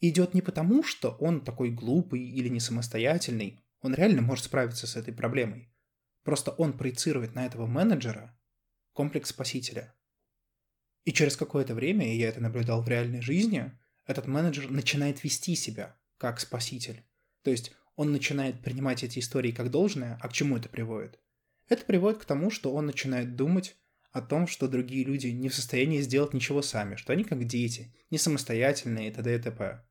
Идет 0.00 0.32
не 0.32 0.40
потому, 0.40 0.82
что 0.82 1.10
он 1.20 1.44
такой 1.44 1.68
глупый 1.70 2.22
или 2.22 2.48
не 2.48 2.60
самостоятельный, 2.60 3.60
он 3.82 3.94
реально 3.94 4.22
может 4.22 4.46
справиться 4.46 4.86
с 4.86 4.96
этой 4.96 5.12
проблемой. 5.12 5.70
Просто 6.24 6.50
он 6.52 6.72
проецирует 6.72 7.34
на 7.34 7.44
этого 7.44 7.66
менеджера 7.66 8.34
комплекс 8.94 9.28
спасителя. 9.28 9.94
И 11.04 11.12
через 11.12 11.36
какое-то 11.36 11.74
время, 11.74 12.10
и 12.10 12.16
я 12.16 12.30
это 12.30 12.40
наблюдал 12.40 12.82
в 12.82 12.88
реальной 12.88 13.20
жизни, 13.20 13.70
этот 14.06 14.26
менеджер 14.26 14.70
начинает 14.70 15.24
вести 15.24 15.56
себя 15.56 16.00
как 16.16 16.40
спаситель. 16.40 17.04
То 17.42 17.50
есть 17.50 17.76
он 17.96 18.12
начинает 18.12 18.62
принимать 18.62 19.02
эти 19.04 19.18
истории 19.18 19.52
как 19.52 19.70
должное, 19.70 20.18
а 20.22 20.28
к 20.28 20.32
чему 20.32 20.56
это 20.56 20.68
приводит? 20.68 21.18
Это 21.68 21.84
приводит 21.84 22.20
к 22.20 22.24
тому, 22.24 22.50
что 22.50 22.72
он 22.72 22.86
начинает 22.86 23.36
думать 23.36 23.76
о 24.12 24.22
том, 24.22 24.46
что 24.46 24.68
другие 24.68 25.04
люди 25.04 25.28
не 25.28 25.48
в 25.48 25.54
состоянии 25.54 26.00
сделать 26.00 26.34
ничего 26.34 26.62
сами, 26.62 26.96
что 26.96 27.12
они 27.12 27.24
как 27.24 27.46
дети, 27.46 27.94
не 28.10 28.18
самостоятельные 28.18 29.08
и 29.08 29.12
т.д. 29.12 29.36
и 29.36 29.38
т.п. 29.38 29.84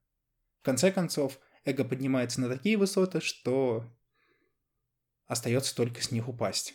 В 0.60 0.66
конце 0.66 0.92
концов, 0.92 1.40
эго 1.64 1.86
поднимается 1.86 2.42
на 2.42 2.50
такие 2.50 2.78
высоты, 2.78 3.22
что 3.22 3.86
остается 5.26 5.76
только 5.76 6.02
с 6.02 6.12
них 6.12 6.28
упасть. 6.28 6.74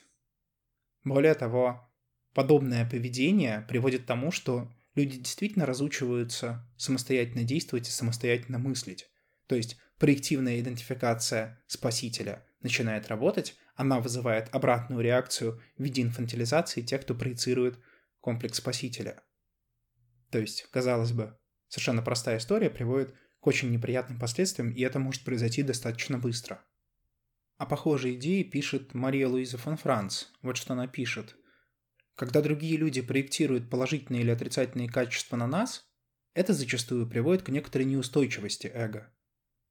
Более 1.03 1.35
того, 1.35 1.93
подобное 2.33 2.89
поведение 2.89 3.67
приводит 3.69 4.05
к 4.05 4.07
тому, 4.07 4.31
что 4.31 4.73
люди 4.95 5.19
действительно 5.19 5.67
разучиваются 5.67 6.67
самостоятельно 6.79 7.45
действовать 7.45 7.89
и 7.89 7.93
самостоятельно 7.93 8.59
мыслить. 8.59 9.11
То 9.47 9.55
есть 9.55 9.77
проективная 9.99 10.61
идентификация 10.61 11.63
спасителя 11.67 12.45
начинает 12.63 13.09
работать, 13.09 13.57
она 13.75 14.01
вызывает 14.01 14.49
обратную 14.55 15.03
реакцию 15.03 15.61
в 15.77 15.83
виде 15.83 16.03
инфантилизации 16.03 16.83
тех, 16.83 17.03
кто 17.03 17.15
проецирует 17.15 17.79
комплекс 18.21 18.59
спасителя. 18.59 19.23
То 20.31 20.39
есть, 20.39 20.67
казалось 20.71 21.13
бы, 21.13 21.37
совершенно 21.69 22.03
простая 22.03 22.39
история 22.39 22.71
приводит 22.71 23.15
к 23.41 23.47
очень 23.47 23.71
неприятным 23.71 24.19
последствиям, 24.19 24.71
и 24.71 24.81
это 24.81 24.99
может 24.99 25.23
произойти 25.23 25.63
достаточно 25.63 26.19
быстро. 26.19 26.65
О 27.57 27.67
похожей 27.67 28.17
идее 28.17 28.43
пишет 28.43 28.95
Мария 28.95 29.29
Луиза 29.29 29.59
фон 29.59 29.77
Франц. 29.77 30.25
Вот 30.43 30.57
что 30.57 30.73
она 30.73 30.89
пишет. 30.89 31.37
Когда 32.17 32.41
другие 32.41 32.77
люди 32.77 33.01
проектируют 33.01 33.71
положительные 33.71 34.23
или 34.23 34.31
отрицательные 34.31 34.89
качества 34.89 35.37
на 35.37 35.47
нас, 35.47 35.87
это 36.35 36.53
зачастую 36.53 37.09
приводит 37.09 37.43
к 37.43 37.51
некоторой 37.51 37.87
неустойчивости 37.87 38.67
эго. 38.73 39.14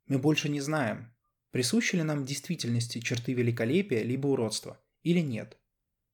Мы 0.07 0.19
больше 0.19 0.49
не 0.49 0.59
знаем, 0.59 1.13
присущи 1.51 1.95
ли 1.95 2.03
нам 2.03 2.23
в 2.23 2.25
действительности 2.25 2.99
черты 2.99 3.33
великолепия 3.33 4.03
либо 4.03 4.27
уродства, 4.27 4.81
или 5.01 5.19
нет. 5.19 5.57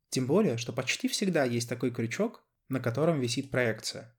Тем 0.10 0.28
более, 0.28 0.58
что 0.58 0.74
почти 0.74 1.08
всегда 1.08 1.44
есть 1.44 1.68
такой 1.68 1.92
крючок, 1.92 2.44
на 2.68 2.80
котором 2.80 3.20
висит 3.20 3.50
проекция. 3.50 4.16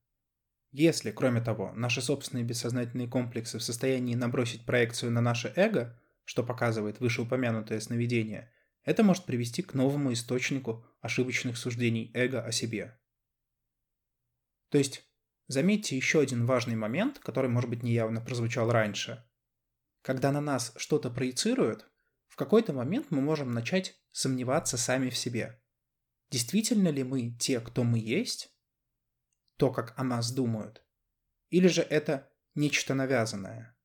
Если, 0.72 1.10
кроме 1.10 1.40
того, 1.40 1.72
наши 1.74 2.00
собственные 2.00 2.44
бессознательные 2.44 3.08
комплексы 3.08 3.58
в 3.58 3.62
состоянии 3.62 4.14
набросить 4.14 4.66
проекцию 4.66 5.12
на 5.12 5.20
наше 5.20 5.52
эго, 5.56 6.00
что 6.24 6.42
показывает 6.42 7.00
вышеупомянутое 7.00 7.80
сновидение, 7.80 8.52
это 8.84 9.04
может 9.04 9.24
привести 9.24 9.62
к 9.62 9.74
новому 9.74 10.12
источнику 10.12 10.84
ошибочных 11.00 11.56
суждений 11.56 12.10
эго 12.14 12.44
о 12.44 12.50
себе. 12.50 12.98
То 14.68 14.78
есть, 14.78 15.04
заметьте 15.48 15.96
еще 15.96 16.20
один 16.20 16.46
важный 16.46 16.76
момент, 16.76 17.18
который, 17.18 17.50
может 17.50 17.70
быть, 17.70 17.84
неявно 17.84 18.20
прозвучал 18.20 18.72
раньше– 18.72 19.24
когда 20.02 20.32
на 20.32 20.40
нас 20.40 20.72
что-то 20.76 21.10
проецируют, 21.10 21.90
в 22.28 22.36
какой-то 22.36 22.72
момент 22.72 23.08
мы 23.10 23.20
можем 23.20 23.52
начать 23.52 24.00
сомневаться 24.12 24.76
сами 24.76 25.10
в 25.10 25.16
себе. 25.16 25.60
Действительно 26.30 26.88
ли 26.88 27.02
мы 27.02 27.32
те, 27.32 27.60
кто 27.60 27.84
мы 27.84 27.98
есть? 27.98 28.54
То, 29.56 29.70
как 29.72 29.98
о 29.98 30.04
нас 30.04 30.32
думают? 30.32 30.84
Или 31.50 31.66
же 31.66 31.82
это 31.82 32.30
нечто 32.54 32.94
навязанное? 32.94 33.76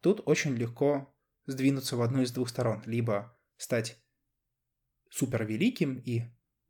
Тут 0.00 0.22
очень 0.24 0.56
легко 0.56 1.14
сдвинуться 1.46 1.96
в 1.96 2.02
одну 2.02 2.22
из 2.22 2.32
двух 2.32 2.48
сторон. 2.48 2.82
Либо 2.86 3.36
стать 3.56 4.02
супервеликим 5.10 5.98
и 5.98 6.22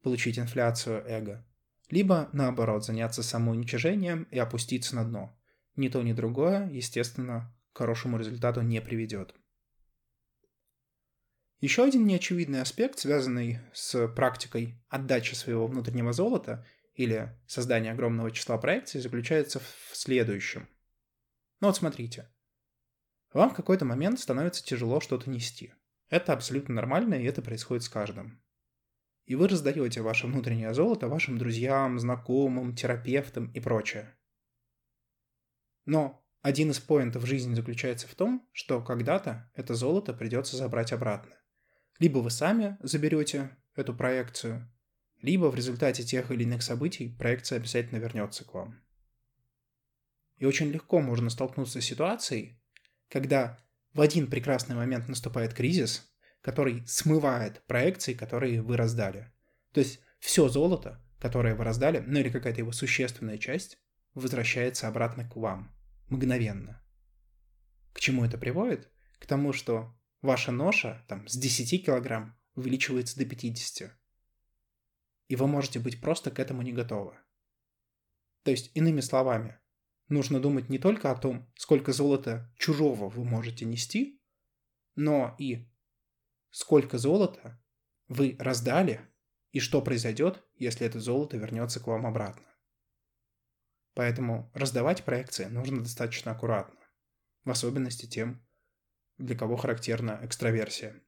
получить 0.03 0.39
инфляцию 0.39 1.05
эго, 1.07 1.47
либо, 1.89 2.29
наоборот, 2.33 2.85
заняться 2.85 3.23
самоуничижением 3.23 4.25
и 4.25 4.39
опуститься 4.39 4.97
на 4.97 5.05
дно. 5.05 5.39
Ни 5.77 5.89
то, 5.89 6.03
ни 6.03 6.13
другое, 6.13 6.69
естественно, 6.71 7.55
к 7.73 7.79
хорошему 7.79 8.19
результату 8.19 8.63
не 8.63 8.81
приведет. 8.81 9.35
Еще 11.61 11.85
один 11.85 12.07
неочевидный 12.07 12.63
аспект, 12.63 12.99
связанный 12.99 13.59
с 13.75 14.09
практикой 14.09 14.83
отдачи 14.89 15.35
своего 15.35 15.67
внутреннего 15.67 16.13
золота 16.13 16.67
или 16.95 17.39
создания 17.47 17.93
огромного 17.93 18.31
числа 18.31 18.57
проекций, 18.57 19.01
заключается 19.01 19.61
в 19.61 19.91
следующем. 19.93 20.69
Ну 21.61 21.69
вот 21.69 21.77
смотрите. 21.77 22.33
Вам 23.33 23.51
в 23.51 23.55
какой-то 23.55 23.85
момент 23.85 24.19
становится 24.19 24.65
тяжело 24.65 25.01
что-то 25.01 25.29
нести. 25.29 25.75
Это 26.09 26.33
абсолютно 26.33 26.75
нормально, 26.75 27.15
и 27.15 27.25
это 27.25 27.43
происходит 27.43 27.85
с 27.85 27.89
каждым. 27.89 28.43
И 29.27 29.37
вы 29.37 29.47
раздаете 29.47 30.01
ваше 30.01 30.27
внутреннее 30.27 30.75
золото 30.75 31.09
вашим 31.09 31.39
друзьям, 31.39 32.01
знакомым, 32.01 32.75
терапевтам 32.75 33.53
и 33.53 33.61
прочее. 33.61 34.17
Но 35.85 36.20
один 36.43 36.71
из 36.71 36.81
поинтов 36.81 37.27
жизни 37.27 37.55
заключается 37.55 38.09
в 38.09 38.15
том, 38.15 38.49
что 38.53 38.83
когда-то 38.83 39.51
это 39.55 39.75
золото 39.75 40.15
придется 40.15 40.57
забрать 40.57 40.93
обратно. 40.93 41.37
Либо 41.99 42.19
вы 42.19 42.31
сами 42.31 42.79
заберете 42.81 43.57
эту 43.75 43.95
проекцию, 43.95 44.73
либо 45.21 45.51
в 45.51 45.55
результате 45.55 46.03
тех 46.03 46.31
или 46.31 46.45
иных 46.45 46.63
событий 46.63 47.15
проекция 47.19 47.57
обязательно 47.57 47.99
вернется 47.99 48.45
к 48.45 48.55
вам. 48.55 48.83
И 50.39 50.47
очень 50.47 50.71
легко 50.71 51.01
можно 51.01 51.29
столкнуться 51.29 51.83
с 51.83 51.85
ситуацией, 51.85 52.59
когда 53.11 53.63
в 53.93 54.01
один 54.01 54.27
прекрасный 54.31 54.75
момент 54.75 55.09
наступает 55.09 55.53
кризис, 55.53 56.11
который 56.41 56.83
смывает 56.87 57.63
проекции, 57.67 58.15
которые 58.15 58.63
вы 58.63 58.79
раздали. 58.79 59.31
То 59.73 59.81
есть 59.81 60.01
все 60.19 60.49
золото, 60.49 61.05
которое 61.21 61.55
вы 61.55 61.65
раздали, 61.65 61.99
ну 61.99 62.19
или 62.19 62.31
какая-то 62.31 62.61
его 62.61 62.73
существенная 62.73 63.37
часть, 63.37 63.79
возвращается 64.15 64.89
обратно 64.89 65.29
к 65.29 65.37
вам. 65.37 65.77
Мгновенно. 66.11 66.85
К 67.93 68.01
чему 68.01 68.25
это 68.25 68.37
приводит? 68.37 68.91
К 69.21 69.27
тому, 69.27 69.53
что 69.53 69.97
ваша 70.23 70.51
ноша 70.51 71.05
там, 71.09 71.29
с 71.29 71.37
10 71.37 71.87
килограмм 71.87 72.37
увеличивается 72.55 73.17
до 73.17 73.25
50. 73.25 73.97
И 75.29 75.37
вы 75.37 75.47
можете 75.47 75.79
быть 75.79 76.01
просто 76.01 76.33
к 76.33 76.41
этому 76.41 76.63
не 76.63 76.73
готовы. 76.73 77.17
То 78.43 78.51
есть, 78.51 78.73
иными 78.75 79.01
словами, 79.01 79.61
нужно 80.09 80.41
думать 80.41 80.69
не 80.69 80.79
только 80.79 81.13
о 81.13 81.17
том, 81.17 81.49
сколько 81.57 81.93
золота 81.93 82.53
чужого 82.59 83.09
вы 83.09 83.25
можете 83.25 83.65
нести, 83.65 84.21
но 84.97 85.37
и 85.39 85.69
сколько 86.51 86.99
золота 86.99 87.63
вы 88.09 88.35
раздали 88.41 89.09
и 89.53 89.61
что 89.61 89.81
произойдет, 89.81 90.45
если 90.57 90.85
это 90.87 90.99
золото 90.99 91.37
вернется 91.37 91.79
к 91.79 91.87
вам 91.87 92.07
обратно. 92.07 92.50
Поэтому 93.95 94.51
раздавать 94.55 95.05
проекции 95.05 95.47
нужно 95.47 95.83
достаточно 95.83 96.33
аккуратно, 96.33 96.81
в 97.45 97.51
особенности 97.51 98.07
тем, 98.07 98.47
для 99.19 99.37
кого 99.37 99.57
характерна 99.57 100.21
экстраверсия. 100.23 101.03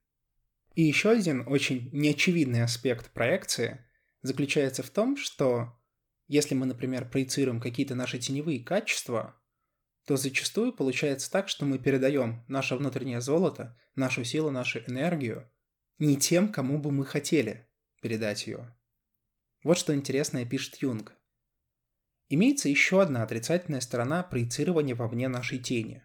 И 0.75 0.83
еще 0.83 1.11
один 1.11 1.47
очень 1.47 1.89
неочевидный 1.91 2.63
аспект 2.63 3.11
проекции 3.11 3.85
заключается 4.21 4.83
в 4.83 4.89
том, 4.89 5.17
что 5.17 5.79
если 6.27 6.55
мы, 6.55 6.65
например, 6.65 7.09
проецируем 7.09 7.61
какие-то 7.61 7.95
наши 7.95 8.17
теневые 8.17 8.63
качества, 8.63 9.39
то 10.05 10.17
зачастую 10.17 10.73
получается 10.73 11.31
так, 11.31 11.47
что 11.47 11.65
мы 11.65 11.77
передаем 11.77 12.43
наше 12.47 12.75
внутреннее 12.75 13.21
золото, 13.21 13.77
нашу 13.95 14.23
силу, 14.23 14.49
нашу 14.51 14.79
энергию 14.79 15.49
не 15.99 16.17
тем, 16.17 16.51
кому 16.51 16.79
бы 16.79 16.91
мы 16.91 17.05
хотели 17.05 17.69
передать 18.01 18.47
ее. 18.47 18.75
Вот 19.63 19.77
что 19.77 19.95
интересное 19.95 20.45
пишет 20.45 20.75
Юнг. 20.77 21.13
Имеется 22.29 22.69
еще 22.69 23.01
одна 23.01 23.23
отрицательная 23.23 23.81
сторона 23.81 24.23
проецирования 24.23 24.95
вовне 24.95 25.27
нашей 25.27 25.59
тени. 25.59 26.03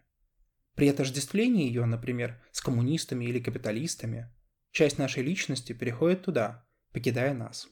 При 0.74 0.88
отождествлении 0.88 1.66
ее, 1.66 1.84
например, 1.84 2.40
с 2.52 2.60
коммунистами 2.60 3.24
или 3.24 3.40
капиталистами, 3.40 4.32
часть 4.70 4.98
нашей 4.98 5.22
личности 5.22 5.72
переходит 5.72 6.22
туда, 6.22 6.66
покидая 6.92 7.34
нас. 7.34 7.68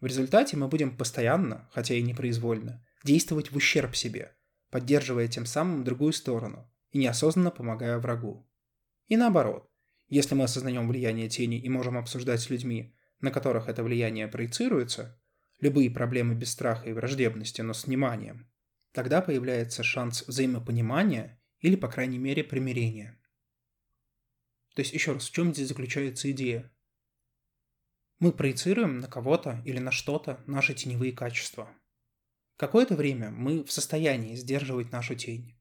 В 0.00 0.06
результате 0.06 0.56
мы 0.56 0.68
будем 0.68 0.96
постоянно, 0.96 1.68
хотя 1.72 1.94
и 1.94 2.02
непроизвольно, 2.02 2.84
действовать 3.04 3.50
в 3.50 3.56
ущерб 3.56 3.96
себе, 3.96 4.36
поддерживая 4.70 5.28
тем 5.28 5.46
самым 5.46 5.84
другую 5.84 6.12
сторону 6.12 6.70
и 6.90 6.98
неосознанно 6.98 7.50
помогая 7.50 7.98
врагу. 7.98 8.46
И 9.06 9.16
наоборот, 9.16 9.70
если 10.08 10.34
мы 10.34 10.44
осознаем 10.44 10.88
влияние 10.88 11.28
тени 11.28 11.58
и 11.58 11.68
можем 11.68 11.96
обсуждать 11.96 12.40
с 12.40 12.50
людьми, 12.50 12.94
на 13.20 13.30
которых 13.30 13.68
это 13.68 13.82
влияние 13.82 14.28
проецируется, 14.28 15.18
любые 15.60 15.90
проблемы 15.90 16.34
без 16.34 16.50
страха 16.50 16.88
и 16.88 16.92
враждебности, 16.92 17.60
но 17.60 17.72
с 17.72 17.86
вниманием, 17.86 18.50
тогда 18.92 19.22
появляется 19.22 19.82
шанс 19.82 20.26
взаимопонимания 20.26 21.40
или, 21.60 21.76
по 21.76 21.88
крайней 21.88 22.18
мере, 22.18 22.44
примирения. 22.44 23.18
То 24.74 24.80
есть, 24.80 24.92
еще 24.92 25.12
раз, 25.12 25.28
в 25.28 25.32
чем 25.32 25.54
здесь 25.54 25.68
заключается 25.68 26.30
идея? 26.32 26.70
Мы 28.18 28.32
проецируем 28.32 28.98
на 28.98 29.08
кого-то 29.08 29.62
или 29.64 29.78
на 29.78 29.90
что-то 29.90 30.42
наши 30.46 30.74
теневые 30.74 31.12
качества. 31.12 31.68
Какое-то 32.56 32.94
время 32.96 33.30
мы 33.30 33.64
в 33.64 33.72
состоянии 33.72 34.36
сдерживать 34.36 34.92
нашу 34.92 35.14
тень. 35.14 35.60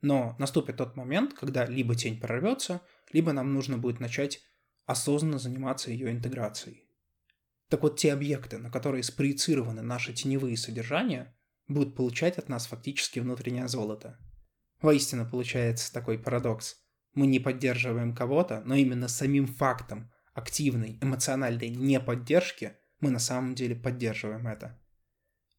Но 0.00 0.36
наступит 0.38 0.76
тот 0.76 0.96
момент, 0.96 1.34
когда 1.34 1.66
либо 1.66 1.94
тень 1.96 2.20
прорвется, 2.20 2.82
либо 3.10 3.32
нам 3.32 3.52
нужно 3.52 3.78
будет 3.78 3.98
начать 4.00 4.40
осознанно 4.86 5.38
заниматься 5.38 5.90
ее 5.90 6.10
интеграцией. 6.10 6.87
Так 7.68 7.82
вот, 7.82 7.98
те 7.98 8.12
объекты, 8.12 8.58
на 8.58 8.70
которые 8.70 9.02
спроецированы 9.02 9.82
наши 9.82 10.12
теневые 10.12 10.56
содержания, 10.56 11.36
будут 11.66 11.94
получать 11.94 12.38
от 12.38 12.48
нас 12.48 12.66
фактически 12.66 13.20
внутреннее 13.20 13.68
золото. 13.68 14.18
Воистину 14.80 15.28
получается 15.28 15.92
такой 15.92 16.18
парадокс. 16.18 16.76
Мы 17.14 17.26
не 17.26 17.40
поддерживаем 17.40 18.14
кого-то, 18.14 18.62
но 18.64 18.74
именно 18.74 19.08
самим 19.08 19.46
фактом 19.46 20.10
активной 20.32 20.98
эмоциональной 21.02 21.68
неподдержки 21.68 22.76
мы 23.00 23.10
на 23.10 23.18
самом 23.18 23.54
деле 23.54 23.74
поддерживаем 23.74 24.46
это. 24.46 24.80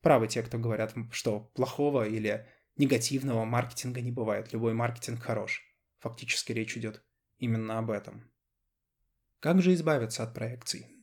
Правы 0.02 0.28
те, 0.28 0.42
кто 0.42 0.58
говорят, 0.58 0.96
что 1.12 1.40
плохого 1.40 2.08
или 2.08 2.48
негативного 2.78 3.44
маркетинга 3.46 4.02
не 4.02 4.12
бывает. 4.12 4.54
Любой 4.54 4.74
маркетинг 4.74 5.22
хорош. 5.22 5.62
Фактически 6.00 6.54
речь 6.54 6.78
идет 6.78 7.04
именно 7.38 7.78
об 7.78 7.92
этом. 7.92 8.32
Как 9.42 9.62
же 9.62 9.74
избавиться 9.74 10.24
от 10.24 10.34
проекций? 10.34 10.99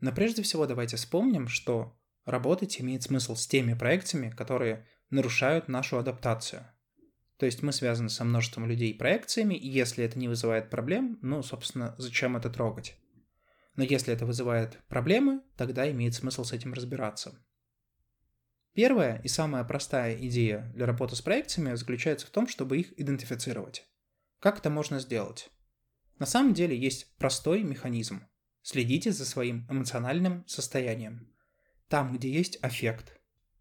Но 0.00 0.12
прежде 0.12 0.42
всего 0.42 0.66
давайте 0.66 0.96
вспомним, 0.96 1.48
что 1.48 1.96
работать 2.24 2.80
имеет 2.80 3.02
смысл 3.02 3.34
с 3.34 3.46
теми 3.46 3.74
проекциями, 3.74 4.30
которые 4.30 4.86
нарушают 5.10 5.68
нашу 5.68 5.98
адаптацию. 5.98 6.66
То 7.36 7.46
есть 7.46 7.62
мы 7.62 7.72
связаны 7.72 8.10
со 8.10 8.24
множеством 8.24 8.66
людей 8.66 8.94
проекциями, 8.94 9.54
и 9.54 9.68
если 9.68 10.04
это 10.04 10.18
не 10.18 10.28
вызывает 10.28 10.68
проблем, 10.68 11.18
ну, 11.22 11.42
собственно, 11.42 11.94
зачем 11.98 12.36
это 12.36 12.50
трогать? 12.50 12.96
Но 13.76 13.84
если 13.84 14.12
это 14.12 14.26
вызывает 14.26 14.78
проблемы, 14.88 15.42
тогда 15.56 15.90
имеет 15.90 16.14
смысл 16.14 16.44
с 16.44 16.52
этим 16.52 16.74
разбираться. 16.74 17.42
Первая 18.74 19.20
и 19.22 19.28
самая 19.28 19.64
простая 19.64 20.16
идея 20.16 20.70
для 20.74 20.86
работы 20.86 21.16
с 21.16 21.22
проекциями 21.22 21.74
заключается 21.74 22.26
в 22.26 22.30
том, 22.30 22.46
чтобы 22.46 22.78
их 22.78 22.98
идентифицировать. 23.00 23.84
Как 24.38 24.58
это 24.58 24.70
можно 24.70 25.00
сделать? 25.00 25.50
На 26.18 26.26
самом 26.26 26.54
деле 26.54 26.78
есть 26.78 27.16
простой 27.16 27.62
механизм. 27.62 28.26
Следите 28.62 29.12
за 29.12 29.24
своим 29.24 29.66
эмоциональным 29.70 30.46
состоянием. 30.46 31.32
Там, 31.88 32.16
где 32.16 32.30
есть 32.30 32.58
аффект. 32.62 33.20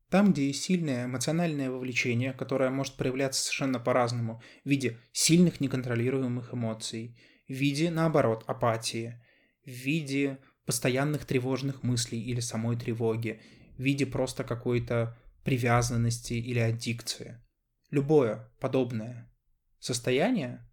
Там, 0.10 0.32
где 0.34 0.48
есть 0.48 0.64
сильное 0.64 1.06
эмоциональное 1.06 1.70
вовлечение, 1.70 2.34
которое 2.34 2.70
может 2.70 2.96
проявляться 2.96 3.42
совершенно 3.42 3.80
по-разному 3.80 4.42
в 4.66 4.70
виде 4.70 5.00
сильных 5.12 5.62
неконтролируемых 5.62 6.54
эмоций, 6.54 7.18
в 7.48 7.54
виде, 7.54 7.92
наоборот, 7.92 8.44
апатии, 8.48 9.22
в 9.66 9.70
виде 9.70 10.40
постоянных 10.66 11.26
тревожных 11.26 11.84
мыслей 11.84 12.22
или 12.22 12.40
самой 12.40 12.78
тревоги, 12.78 13.42
в 13.78 13.82
виде 13.82 14.06
просто 14.06 14.44
какой-то 14.44 15.18
привязанности 15.44 16.34
или 16.34 16.60
аддикции. 16.60 17.42
Любое 17.90 18.52
подобное 18.60 19.32
состояние 19.80 20.69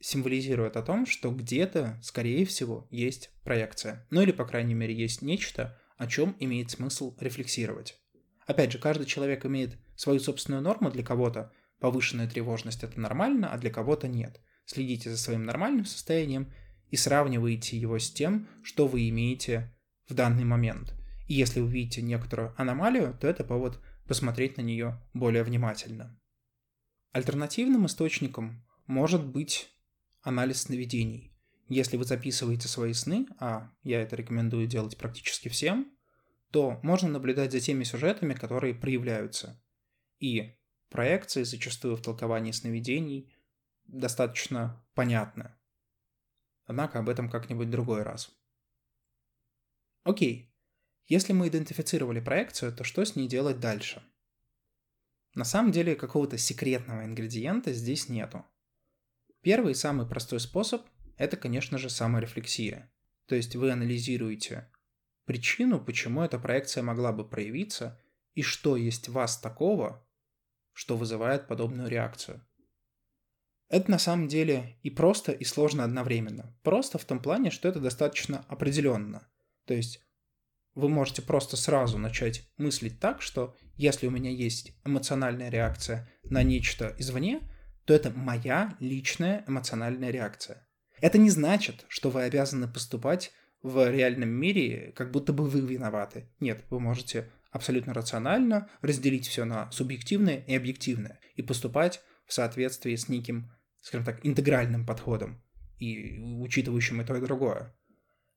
символизирует 0.00 0.76
о 0.76 0.82
том, 0.82 1.06
что 1.06 1.30
где-то, 1.30 1.98
скорее 2.02 2.44
всего, 2.46 2.88
есть 2.90 3.30
проекция. 3.44 4.06
Ну 4.10 4.22
или, 4.22 4.32
по 4.32 4.44
крайней 4.44 4.74
мере, 4.74 4.94
есть 4.94 5.22
нечто, 5.22 5.78
о 5.96 6.06
чем 6.06 6.36
имеет 6.40 6.70
смысл 6.70 7.16
рефлексировать. 7.20 8.00
Опять 8.46 8.72
же, 8.72 8.78
каждый 8.78 9.06
человек 9.06 9.44
имеет 9.46 9.78
свою 9.96 10.18
собственную 10.18 10.62
норму, 10.62 10.90
для 10.90 11.04
кого-то 11.04 11.52
повышенная 11.78 12.28
тревожность 12.28 12.82
это 12.82 12.98
нормально, 12.98 13.52
а 13.52 13.58
для 13.58 13.70
кого-то 13.70 14.08
нет. 14.08 14.40
Следите 14.64 15.10
за 15.10 15.18
своим 15.18 15.44
нормальным 15.44 15.84
состоянием 15.84 16.52
и 16.90 16.96
сравнивайте 16.96 17.76
его 17.76 17.98
с 17.98 18.10
тем, 18.10 18.48
что 18.62 18.86
вы 18.86 19.08
имеете 19.08 19.74
в 20.08 20.14
данный 20.14 20.44
момент. 20.44 20.94
И 21.28 21.34
если 21.34 21.60
вы 21.60 21.70
видите 21.70 22.02
некоторую 22.02 22.54
аномалию, 22.56 23.16
то 23.20 23.28
это 23.28 23.44
повод 23.44 23.80
посмотреть 24.06 24.56
на 24.56 24.62
нее 24.62 25.00
более 25.14 25.44
внимательно. 25.44 26.18
Альтернативным 27.12 27.86
источником 27.86 28.66
может 28.86 29.24
быть 29.24 29.70
анализ 30.22 30.62
сновидений. 30.62 31.32
Если 31.68 31.96
вы 31.96 32.04
записываете 32.04 32.68
свои 32.68 32.92
сны, 32.92 33.26
а 33.38 33.70
я 33.82 34.02
это 34.02 34.16
рекомендую 34.16 34.66
делать 34.66 34.96
практически 34.96 35.48
всем, 35.48 35.96
то 36.50 36.80
можно 36.82 37.08
наблюдать 37.08 37.52
за 37.52 37.60
теми 37.60 37.84
сюжетами, 37.84 38.34
которые 38.34 38.74
проявляются. 38.74 39.62
И 40.18 40.56
проекции 40.88 41.44
зачастую 41.44 41.96
в 41.96 42.02
толковании 42.02 42.50
сновидений 42.50 43.32
достаточно 43.84 44.84
понятны. 44.94 45.54
Однако 46.64 46.98
об 46.98 47.08
этом 47.08 47.30
как-нибудь 47.30 47.70
другой 47.70 48.02
раз. 48.02 48.30
Окей. 50.02 50.52
Если 51.06 51.32
мы 51.32 51.48
идентифицировали 51.48 52.20
проекцию, 52.20 52.74
то 52.74 52.84
что 52.84 53.04
с 53.04 53.16
ней 53.16 53.28
делать 53.28 53.60
дальше? 53.60 54.02
На 55.34 55.44
самом 55.44 55.72
деле 55.72 55.94
какого-то 55.94 56.38
секретного 56.38 57.04
ингредиента 57.04 57.72
здесь 57.72 58.08
нету. 58.08 58.44
Первый 59.42 59.72
и 59.72 59.74
самый 59.76 60.06
простой 60.06 60.40
способ– 60.40 60.86
это, 61.16 61.36
конечно 61.36 61.78
же, 61.78 61.88
саморефлексия. 61.88 62.92
То 63.26 63.34
есть 63.34 63.56
вы 63.56 63.70
анализируете 63.70 64.70
причину, 65.24 65.80
почему 65.80 66.22
эта 66.22 66.38
проекция 66.38 66.82
могла 66.82 67.12
бы 67.12 67.28
проявиться, 67.28 68.00
и 68.34 68.42
что 68.42 68.76
есть 68.76 69.08
в 69.08 69.12
вас 69.12 69.38
такого, 69.38 70.06
что 70.72 70.96
вызывает 70.96 71.46
подобную 71.46 71.88
реакцию. 71.88 72.44
Это 73.68 73.90
на 73.90 73.98
самом 73.98 74.28
деле 74.28 74.78
и 74.82 74.90
просто, 74.90 75.30
и 75.30 75.44
сложно 75.44 75.84
одновременно. 75.84 76.56
Просто 76.62 76.98
в 76.98 77.04
том 77.04 77.20
плане, 77.20 77.50
что 77.50 77.68
это 77.68 77.78
достаточно 77.80 78.44
определенно. 78.48 79.28
То 79.64 79.74
есть 79.74 80.04
вы 80.74 80.88
можете 80.88 81.22
просто 81.22 81.56
сразу 81.56 81.96
начать 81.96 82.48
мыслить 82.56 82.98
так, 82.98 83.22
что 83.22 83.56
если 83.76 84.06
у 84.06 84.10
меня 84.10 84.30
есть 84.30 84.72
эмоциональная 84.84 85.50
реакция 85.50 86.10
на 86.24 86.42
нечто 86.42 86.94
извне, 86.98 87.40
то 87.84 87.94
это 87.94 88.10
моя 88.10 88.76
личная 88.80 89.44
эмоциональная 89.46 90.10
реакция. 90.10 90.66
Это 91.00 91.18
не 91.18 91.30
значит, 91.30 91.84
что 91.88 92.10
вы 92.10 92.22
обязаны 92.22 92.68
поступать 92.68 93.32
в 93.62 93.90
реальном 93.90 94.30
мире, 94.30 94.92
как 94.96 95.10
будто 95.10 95.32
бы 95.32 95.44
вы 95.44 95.60
виноваты. 95.60 96.28
Нет, 96.40 96.64
вы 96.70 96.80
можете 96.80 97.30
абсолютно 97.50 97.94
рационально 97.94 98.68
разделить 98.80 99.26
все 99.26 99.44
на 99.44 99.70
субъективное 99.72 100.44
и 100.46 100.54
объективное 100.54 101.20
и 101.34 101.42
поступать 101.42 102.00
в 102.26 102.32
соответствии 102.32 102.94
с 102.94 103.08
неким, 103.08 103.50
скажем 103.80 104.04
так, 104.04 104.24
интегральным 104.24 104.86
подходом 104.86 105.42
и 105.78 106.18
учитывающим 106.18 107.00
и 107.00 107.04
то, 107.04 107.16
и 107.16 107.20
другое. 107.20 107.74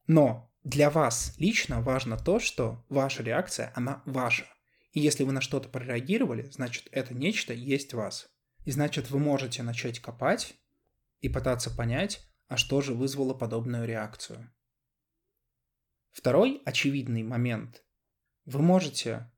Но 0.07 0.51
для 0.63 0.89
вас 0.89 1.35
лично 1.37 1.81
важно 1.81 2.17
то, 2.17 2.39
что 2.39 2.85
ваша 2.89 3.23
реакция, 3.23 3.71
она 3.75 4.01
ваша. 4.05 4.45
И 4.93 4.99
если 4.99 5.23
вы 5.23 5.31
на 5.31 5.41
что-то 5.41 5.69
прореагировали, 5.69 6.49
значит, 6.51 6.87
это 6.91 7.13
нечто 7.13 7.53
есть 7.53 7.93
вас. 7.93 8.29
И 8.65 8.71
значит, 8.71 9.09
вы 9.09 9.19
можете 9.19 9.63
начать 9.63 9.99
копать 9.99 10.55
и 11.19 11.29
пытаться 11.29 11.69
понять, 11.69 12.25
а 12.47 12.57
что 12.57 12.81
же 12.81 12.93
вызвало 12.93 13.33
подобную 13.33 13.85
реакцию. 13.85 14.51
Второй 16.11 16.61
очевидный 16.65 17.23
момент. 17.23 17.83
Вы 18.45 18.61
можете 18.61 19.31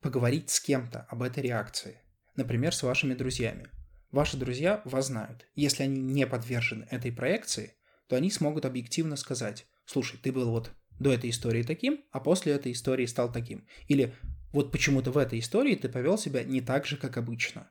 поговорить 0.00 0.50
с 0.50 0.60
кем-то 0.60 1.02
об 1.10 1.22
этой 1.22 1.42
реакции. 1.42 2.00
Например, 2.36 2.74
с 2.74 2.82
вашими 2.82 3.14
друзьями. 3.14 3.68
Ваши 4.10 4.36
друзья 4.36 4.82
вас 4.84 5.06
знают. 5.06 5.46
Если 5.54 5.84
они 5.84 6.00
не 6.00 6.26
подвержены 6.26 6.86
этой 6.90 7.12
проекции, 7.12 7.74
то 8.08 8.16
они 8.16 8.30
смогут 8.30 8.64
объективно 8.64 9.16
сказать, 9.16 9.66
слушай, 9.84 10.18
ты 10.22 10.32
был 10.32 10.50
вот 10.50 10.72
до 10.98 11.12
этой 11.12 11.30
истории 11.30 11.62
таким, 11.62 12.04
а 12.10 12.20
после 12.20 12.52
этой 12.52 12.72
истории 12.72 13.06
стал 13.06 13.32
таким. 13.32 13.66
Или 13.88 14.14
вот 14.52 14.70
почему-то 14.70 15.10
в 15.10 15.18
этой 15.18 15.38
истории 15.38 15.74
ты 15.74 15.88
повел 15.88 16.18
себя 16.18 16.44
не 16.44 16.60
так 16.60 16.86
же, 16.86 16.96
как 16.96 17.16
обычно. 17.16 17.70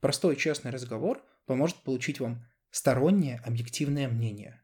Простой 0.00 0.36
честный 0.36 0.70
разговор 0.70 1.22
поможет 1.46 1.82
получить 1.82 2.20
вам 2.20 2.46
стороннее 2.70 3.40
объективное 3.44 4.08
мнение. 4.08 4.62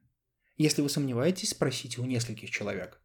Если 0.56 0.82
вы 0.82 0.88
сомневаетесь, 0.88 1.50
спросите 1.50 2.00
у 2.00 2.04
нескольких 2.04 2.50
человек. 2.50 3.00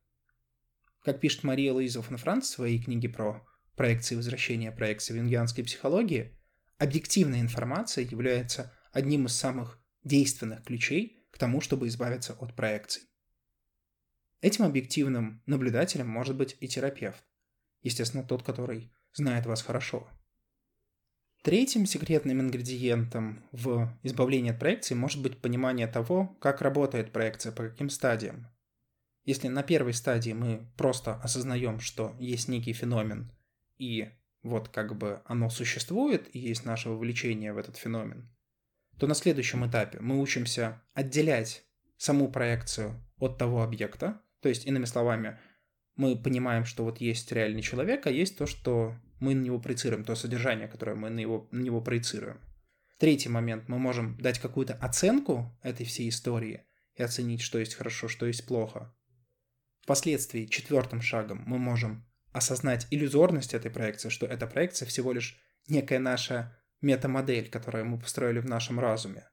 Как 1.04 1.22
пишет 1.22 1.44
Мария 1.44 1.72
Луиза 1.72 2.02
Франц 2.02 2.46
в 2.46 2.50
своей 2.50 2.84
книге 2.84 3.10
про 3.10 3.48
проекции 3.76 4.16
возвращения 4.16 4.72
проекции 4.72 5.13
венгианской 5.13 5.63
психологии, 5.63 6.38
объективная 6.78 7.40
информация 7.40 8.04
является 8.04 8.76
одним 8.92 9.28
из 9.28 9.36
самых 9.36 9.80
действенных 10.04 10.63
ключей 10.63 11.26
к 11.32 11.38
тому, 11.38 11.62
чтобы 11.62 11.88
избавиться 11.88 12.34
от 12.34 12.56
проекций. 12.56 13.04
Этим 14.42 14.66
объективным 14.66 15.42
наблюдателем 15.46 16.08
может 16.08 16.36
быть 16.36 16.58
и 16.60 16.68
терапевт, 16.68 17.24
естественно, 17.82 18.24
тот, 18.24 18.44
который 18.44 18.92
знает 19.13 19.46
вас 19.46 19.62
хорошо. 19.62 20.10
Третьим 21.48 21.86
секретным 21.86 22.42
ингредиентом 22.42 23.42
в 23.54 23.90
избавлении 24.04 24.52
от 24.52 24.60
проекции 24.60 24.96
может 24.96 25.22
быть 25.22 25.38
понимание 25.38 25.88
того, 25.88 26.36
как 26.42 26.62
работает 26.62 27.14
проекция, 27.14 27.54
по 27.54 27.70
каким 27.70 27.90
стадиям. 27.90 28.48
Если 29.24 29.48
на 29.48 29.64
первой 29.64 29.94
стадии 29.94 30.34
мы 30.34 30.70
просто 30.76 31.16
осознаем, 31.16 31.80
что 31.80 32.14
есть 32.20 32.50
некий 32.50 32.74
феномен, 32.74 33.32
и 33.78 34.10
вот 34.44 34.68
как 34.68 34.98
бы 34.98 35.22
оно 35.24 35.50
существует, 35.50 36.28
и 36.36 36.40
есть 36.40 36.66
наше 36.66 36.90
вовлечение 36.90 37.54
в 37.54 37.58
этот 37.58 37.78
феномен, 37.78 38.30
то 39.00 39.08
на 39.08 39.16
следующем 39.16 39.66
этапе 39.66 40.02
мы 40.02 40.20
учимся 40.20 40.84
отделять 40.94 41.64
саму 41.96 42.30
проекцию 42.30 43.02
от 43.20 43.38
того 43.38 43.64
объекта. 43.64 44.22
То 44.42 44.50
есть, 44.50 44.66
иными 44.66 44.84
словами, 44.84 45.40
мы 45.96 46.22
понимаем, 46.22 46.66
что 46.66 46.84
вот 46.84 47.00
есть 47.00 47.32
реальный 47.32 47.62
человек, 47.62 48.06
а 48.06 48.12
есть 48.12 48.38
то, 48.38 48.48
что 48.48 48.98
мы 49.19 49.36
на 49.36 49.41
него 49.41 49.60
проецируем, 49.60 50.03
то 50.03 50.15
содержание, 50.15 50.67
которое 50.67 50.95
мы 50.95 51.10
на 51.10 51.19
него, 51.19 51.47
на 51.51 51.62
него 51.62 51.82
проецируем. 51.82 52.39
Третий 52.97 53.30
момент. 53.30 53.67
Мы 53.67 53.77
можем 53.77 54.19
дать 54.19 54.39
какую-то 54.39 54.73
оценку 54.75 55.58
этой 55.62 55.86
всей 55.86 56.10
истории 56.10 56.65
и 56.95 57.03
оценить, 57.03 57.41
что 57.41 57.60
есть 57.60 57.75
хорошо, 57.75 58.08
что 58.08 58.25
есть 58.25 58.45
плохо. 58.45 58.93
Впоследствии 59.82 60.45
четвертым 60.45 61.01
шагом 61.01 61.43
мы 61.45 61.58
можем 61.58 62.06
осознать 62.32 62.88
иллюзорность 62.91 63.53
этой 63.53 63.71
проекции, 63.71 64.10
что 64.10 64.25
эта 64.25 64.47
проекция 64.47 64.88
всего 64.88 65.13
лишь 65.13 65.39
некая 65.67 65.99
наша 65.99 66.58
метамодель, 66.82 67.49
которую 67.49 67.86
мы 67.86 67.99
построили 67.99 68.39
в 68.39 68.45
нашем 68.45 68.80
разуме. 68.80 69.27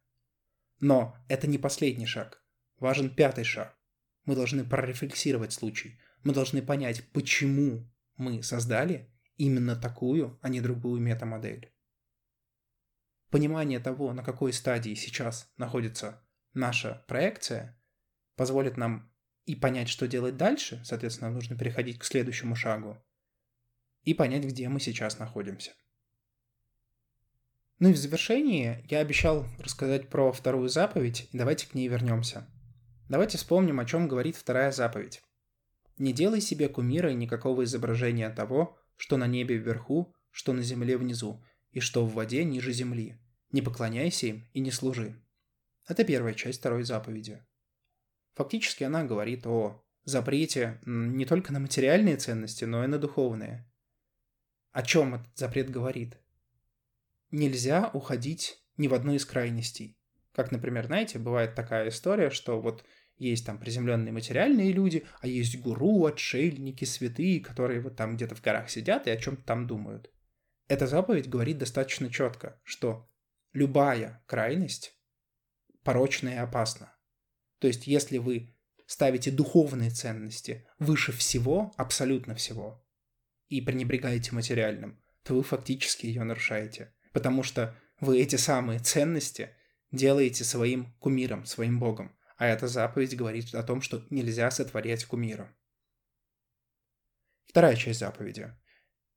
Но 0.81 1.17
это 1.29 1.47
не 1.47 1.59
последний 1.59 2.07
шаг. 2.07 2.43
Важен 2.79 3.15
пятый 3.15 3.45
шаг. 3.45 3.79
Мы 4.25 4.35
должны 4.35 4.65
прорефлексировать 4.65 5.53
случай. 5.53 5.99
Мы 6.23 6.33
должны 6.33 6.63
понять, 6.63 7.03
почему 7.13 7.91
мы 8.17 8.43
создали 8.43 9.11
именно 9.37 9.77
такую, 9.77 10.39
а 10.43 10.49
не 10.49 10.61
другую 10.61 11.01
метамодель. 11.01 11.73
Понимание 13.31 13.81
того, 13.81 14.13
на 14.13 14.23
какой 14.23 14.53
стадии 14.53 14.95
сейчас 14.95 15.53
находится 15.57 16.23
наша 16.53 17.05
проекция, 17.09 17.81
позволит 18.37 18.77
нам 18.77 19.13
и 19.45 19.57
понять, 19.57 19.89
что 19.89 20.07
делать 20.07 20.37
дальше, 20.37 20.81
соответственно, 20.85 21.31
нужно 21.31 21.57
переходить 21.59 21.99
к 21.99 22.05
следующему 22.05 22.55
шагу, 22.55 23.05
и 24.05 24.15
понять, 24.15 24.45
где 24.45 24.69
мы 24.69 24.81
сейчас 24.81 25.19
находимся. 25.19 25.73
Ну 27.81 27.91
и 27.91 27.93
в 27.93 27.97
завершении 27.97 28.87
я 28.89 29.01
обещал 29.01 29.47
рассказать 29.59 30.09
про 30.09 30.33
вторую 30.33 30.69
заповедь, 30.69 31.29
и 31.33 31.39
давайте 31.39 31.67
к 31.67 31.75
ней 31.75 31.89
вернемся. 31.89 32.49
Давайте 33.09 33.37
вспомним, 33.37 33.81
о 33.81 33.85
чем 33.85 34.09
говорит 34.09 34.37
вторая 34.37 34.71
заповедь. 34.71 35.23
Не 35.99 36.13
делай 36.13 36.41
себе 36.41 36.69
кумира 36.69 37.11
и 37.11 37.15
никакого 37.15 37.65
изображения 37.65 38.31
того, 38.31 38.79
что 38.97 39.17
на 39.17 39.27
небе 39.27 39.57
вверху, 39.57 40.15
что 40.31 40.53
на 40.53 40.63
земле 40.63 40.97
внизу, 40.97 41.45
и 41.71 41.81
что 41.81 42.05
в 42.05 42.15
воде 42.15 42.45
ниже 42.45 42.73
земли. 42.73 43.19
Не 43.51 43.63
поклоняйся 43.63 44.27
им 44.27 44.49
и 44.53 44.61
не 44.61 44.71
служи. 44.71 45.21
Это 45.87 46.05
первая 46.05 46.35
часть 46.35 46.61
второй 46.61 46.85
заповеди. 46.85 47.45
Фактически 48.35 48.85
она 48.85 49.05
говорит 49.05 49.47
о 49.47 49.85
запрете 50.05 50.81
не 50.85 51.25
только 51.25 51.53
на 51.53 51.61
материальные 51.61 52.17
ценности, 52.17 52.65
но 52.65 52.85
и 52.85 52.89
на 52.89 52.99
духовные. 52.99 53.71
О 54.73 54.83
чем 54.83 55.15
этот 55.15 55.37
запрет 55.37 55.71
говорит? 55.71 56.19
Нельзя 57.31 57.91
уходить 57.93 58.59
ни 58.77 58.89
в 58.89 58.95
одну 58.95 59.15
из 59.15 59.25
крайностей. 59.25 59.99
Как, 60.33 60.51
например, 60.51 60.87
знаете, 60.87 61.19
бывает 61.19 61.55
такая 61.55 61.89
история, 61.89 62.31
что 62.31 62.61
вот 62.61 62.85
есть 63.17 63.47
там 63.47 63.59
приземленные 63.59 64.13
материальные 64.13 64.73
люди, 64.73 65.07
а 65.21 65.27
есть 65.27 65.61
гуру, 65.61 66.07
отшельники, 66.07 66.85
святые, 66.85 67.41
которые 67.41 67.81
вот 67.81 67.97
там 67.97 68.17
где-то 68.17 68.35
в 68.35 68.43
горах 68.43 68.71
сидят 68.71 69.07
и 69.07 69.11
о 69.11 69.17
чем-то 69.17 69.43
там 69.45 69.67
думают. 69.67 70.11
Эта 70.67 70.87
заповедь 70.87 71.29
говорит 71.29 71.59
достаточно 71.59 72.11
четко, 72.11 72.61
что 72.65 73.09
любая 73.53 74.23
крайность 74.27 74.97
порочна 75.83 76.31
и 76.31 76.37
опасна. 76.37 76.95
То 77.59 77.69
есть, 77.69 77.87
если 77.87 78.19
вы 78.19 78.55
ставите 78.87 79.31
духовные 79.31 79.91
ценности 79.91 80.67
выше 80.79 81.13
всего, 81.13 81.73
абсолютно 81.77 82.35
всего, 82.35 82.85
и 83.49 83.61
пренебрегаете 83.61 84.35
материальным, 84.35 85.01
то 85.23 85.35
вы 85.35 85.43
фактически 85.43 86.07
ее 86.07 86.25
нарушаете. 86.25 86.95
Потому 87.13 87.43
что 87.43 87.77
вы 88.01 88.21
эти 88.21 88.37
самые 88.37 88.81
ценности 88.81 89.51
делаете 89.93 90.45
своим 90.45 90.93
кумиром, 90.99 91.45
своим 91.45 91.79
богом. 91.79 92.17
А 92.37 92.47
эта 92.47 92.67
заповедь 92.67 93.17
говорит 93.17 93.55
о 93.55 93.63
том, 93.63 93.81
что 93.81 94.05
нельзя 94.11 94.51
сотворять 94.51 95.05
кумира. 95.05 95.55
Вторая 97.47 97.77
часть 97.77 98.01
заповеди. 98.01 98.53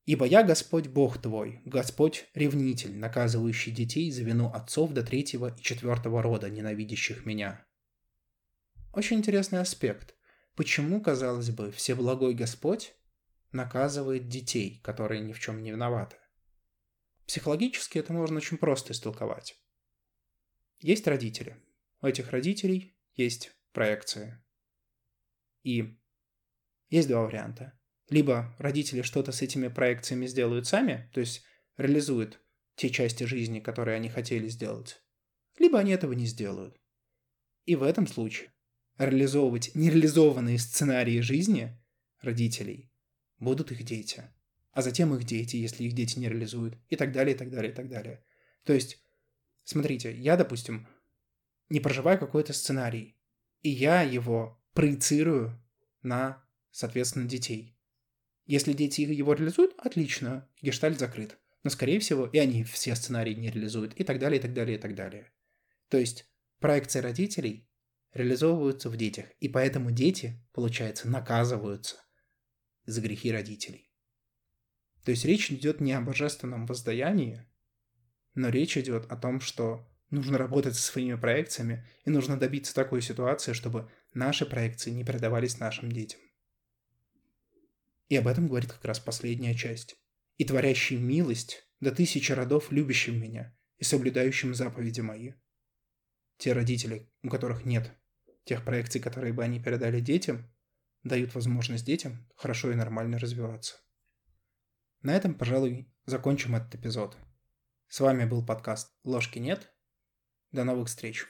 «Ибо 0.05 0.25
я 0.25 0.43
Господь 0.43 0.87
Бог 0.87 1.21
твой, 1.21 1.61
Господь 1.65 2.27
ревнитель, 2.33 2.95
наказывающий 2.97 3.73
детей 3.73 4.09
за 4.11 4.23
вину 4.23 4.49
отцов 4.53 4.93
до 4.93 5.03
третьего 5.03 5.53
и 5.53 5.61
четвертого 5.61 6.21
рода, 6.21 6.49
ненавидящих 6.49 7.25
меня». 7.25 7.65
Очень 8.93 9.17
интересный 9.17 9.59
аспект. 9.59 10.15
Почему, 10.55 11.01
казалось 11.01 11.49
бы, 11.49 11.71
Всеблагой 11.71 12.35
Господь 12.35 12.93
наказывает 13.51 14.27
детей, 14.27 14.79
которые 14.83 15.21
ни 15.21 15.33
в 15.33 15.39
чем 15.39 15.61
не 15.61 15.71
виноваты? 15.71 16.17
Психологически 17.25 17.97
это 17.97 18.13
можно 18.13 18.37
очень 18.37 18.57
просто 18.57 18.93
истолковать. 18.93 19.55
Есть 20.79 21.07
родители. 21.07 21.57
У 22.01 22.07
этих 22.07 22.31
родителей 22.31 22.96
есть 23.17 23.51
проекции. 23.73 24.41
И 25.63 25.99
есть 26.89 27.09
два 27.09 27.23
варианта. 27.23 27.77
Либо 28.09 28.55
родители 28.57 29.01
что-то 29.01 29.33
с 29.33 29.41
этими 29.41 29.67
проекциями 29.67 30.27
сделают 30.27 30.65
сами, 30.65 31.11
то 31.13 31.19
есть 31.19 31.43
реализуют 31.75 32.39
те 32.75 32.89
части 32.89 33.25
жизни, 33.25 33.59
которые 33.59 33.97
они 33.97 34.07
хотели 34.07 34.47
сделать, 34.47 35.01
либо 35.59 35.79
они 35.79 35.91
этого 35.91 36.13
не 36.13 36.25
сделают. 36.25 36.79
И 37.65 37.75
в 37.75 37.83
этом 37.83 38.07
случае 38.07 38.53
реализовывать 38.97 39.75
нереализованные 39.75 40.57
сценарии 40.57 41.19
жизни 41.19 41.77
родителей 42.21 42.89
будут 43.39 43.73
их 43.73 43.83
дети. 43.83 44.23
А 44.71 44.81
затем 44.81 45.13
их 45.13 45.25
дети, 45.25 45.57
если 45.57 45.83
их 45.83 45.93
дети 45.93 46.17
не 46.17 46.29
реализуют. 46.29 46.77
И 46.87 46.95
так 46.95 47.11
далее, 47.11 47.35
и 47.35 47.37
так 47.37 47.49
далее, 47.49 47.71
и 47.73 47.75
так 47.75 47.89
далее. 47.89 48.23
То 48.63 48.73
есть 48.73 49.03
Смотрите, 49.67 50.15
я, 50.15 50.37
допустим, 50.37 50.87
не 51.69 51.79
проживаю 51.79 52.17
какой-то 52.19 52.53
сценарий, 52.53 53.17
и 53.61 53.69
я 53.69 54.01
его 54.01 54.61
проецирую 54.73 55.59
на, 56.01 56.43
соответственно, 56.71 57.27
детей. 57.27 57.77
Если 58.45 58.73
дети 58.73 59.01
его 59.01 59.33
реализуют, 59.33 59.73
отлично, 59.77 60.47
гештальт 60.61 60.99
закрыт. 60.99 61.37
Но, 61.63 61.69
скорее 61.69 61.99
всего, 61.99 62.27
и 62.27 62.37
они 62.37 62.63
все 62.63 62.95
сценарии 62.95 63.33
не 63.33 63.49
реализуют, 63.49 63.93
и 63.95 64.03
так 64.03 64.19
далее, 64.19 64.39
и 64.39 64.41
так 64.41 64.53
далее, 64.53 64.77
и 64.77 64.81
так 64.81 64.95
далее. 64.95 65.31
То 65.89 65.97
есть 65.97 66.31
проекции 66.59 66.99
родителей 66.99 67.67
реализовываются 68.13 68.89
в 68.89 68.95
детях, 68.95 69.25
и 69.39 69.49
поэтому 69.49 69.91
дети, 69.91 70.41
получается, 70.53 71.09
наказываются 71.09 71.97
за 72.85 73.01
грехи 73.01 73.31
родителей. 73.31 73.91
То 75.03 75.11
есть 75.11 75.25
речь 75.25 75.51
идет 75.51 75.81
не 75.81 75.93
о 75.93 76.01
божественном 76.01 76.65
воздаянии, 76.65 77.45
но 78.33 78.49
речь 78.49 78.77
идет 78.77 79.11
о 79.11 79.17
том, 79.17 79.41
что 79.41 79.89
нужно 80.09 80.37
работать 80.37 80.75
со 80.75 80.81
своими 80.81 81.15
проекциями 81.15 81.85
и 82.05 82.09
нужно 82.09 82.37
добиться 82.37 82.73
такой 82.73 83.01
ситуации, 83.01 83.53
чтобы 83.53 83.91
наши 84.13 84.45
проекции 84.45 84.91
не 84.91 85.03
передавались 85.03 85.59
нашим 85.59 85.91
детям. 85.91 86.19
И 88.09 88.15
об 88.15 88.27
этом 88.27 88.47
говорит 88.47 88.71
как 88.71 88.85
раз 88.85 88.99
последняя 88.99 89.53
часть. 89.53 89.97
«И 90.37 90.45
творящий 90.45 90.97
милость 90.97 91.67
до 91.79 91.91
тысячи 91.91 92.31
родов, 92.31 92.71
любящим 92.71 93.19
меня 93.19 93.57
и 93.77 93.83
соблюдающим 93.83 94.53
заповеди 94.53 95.01
мои». 95.01 95.33
Те 96.37 96.53
родители, 96.53 97.11
у 97.23 97.29
которых 97.29 97.65
нет 97.65 97.91
тех 98.45 98.63
проекций, 98.63 99.01
которые 99.01 99.33
бы 99.33 99.43
они 99.43 99.59
передали 99.59 99.99
детям, 99.99 100.49
дают 101.03 101.33
возможность 101.35 101.85
детям 101.85 102.27
хорошо 102.35 102.71
и 102.71 102.75
нормально 102.75 103.19
развиваться. 103.19 103.77
На 105.01 105.15
этом, 105.15 105.33
пожалуй, 105.33 105.91
закончим 106.05 106.55
этот 106.55 106.75
эпизод. 106.75 107.17
С 107.87 107.99
вами 107.99 108.25
был 108.25 108.45
подкаст 108.45 108.93
«Ложки 109.03 109.39
нет». 109.39 109.73
До 110.57 110.63
новых 110.63 110.87
встреч. 110.87 111.27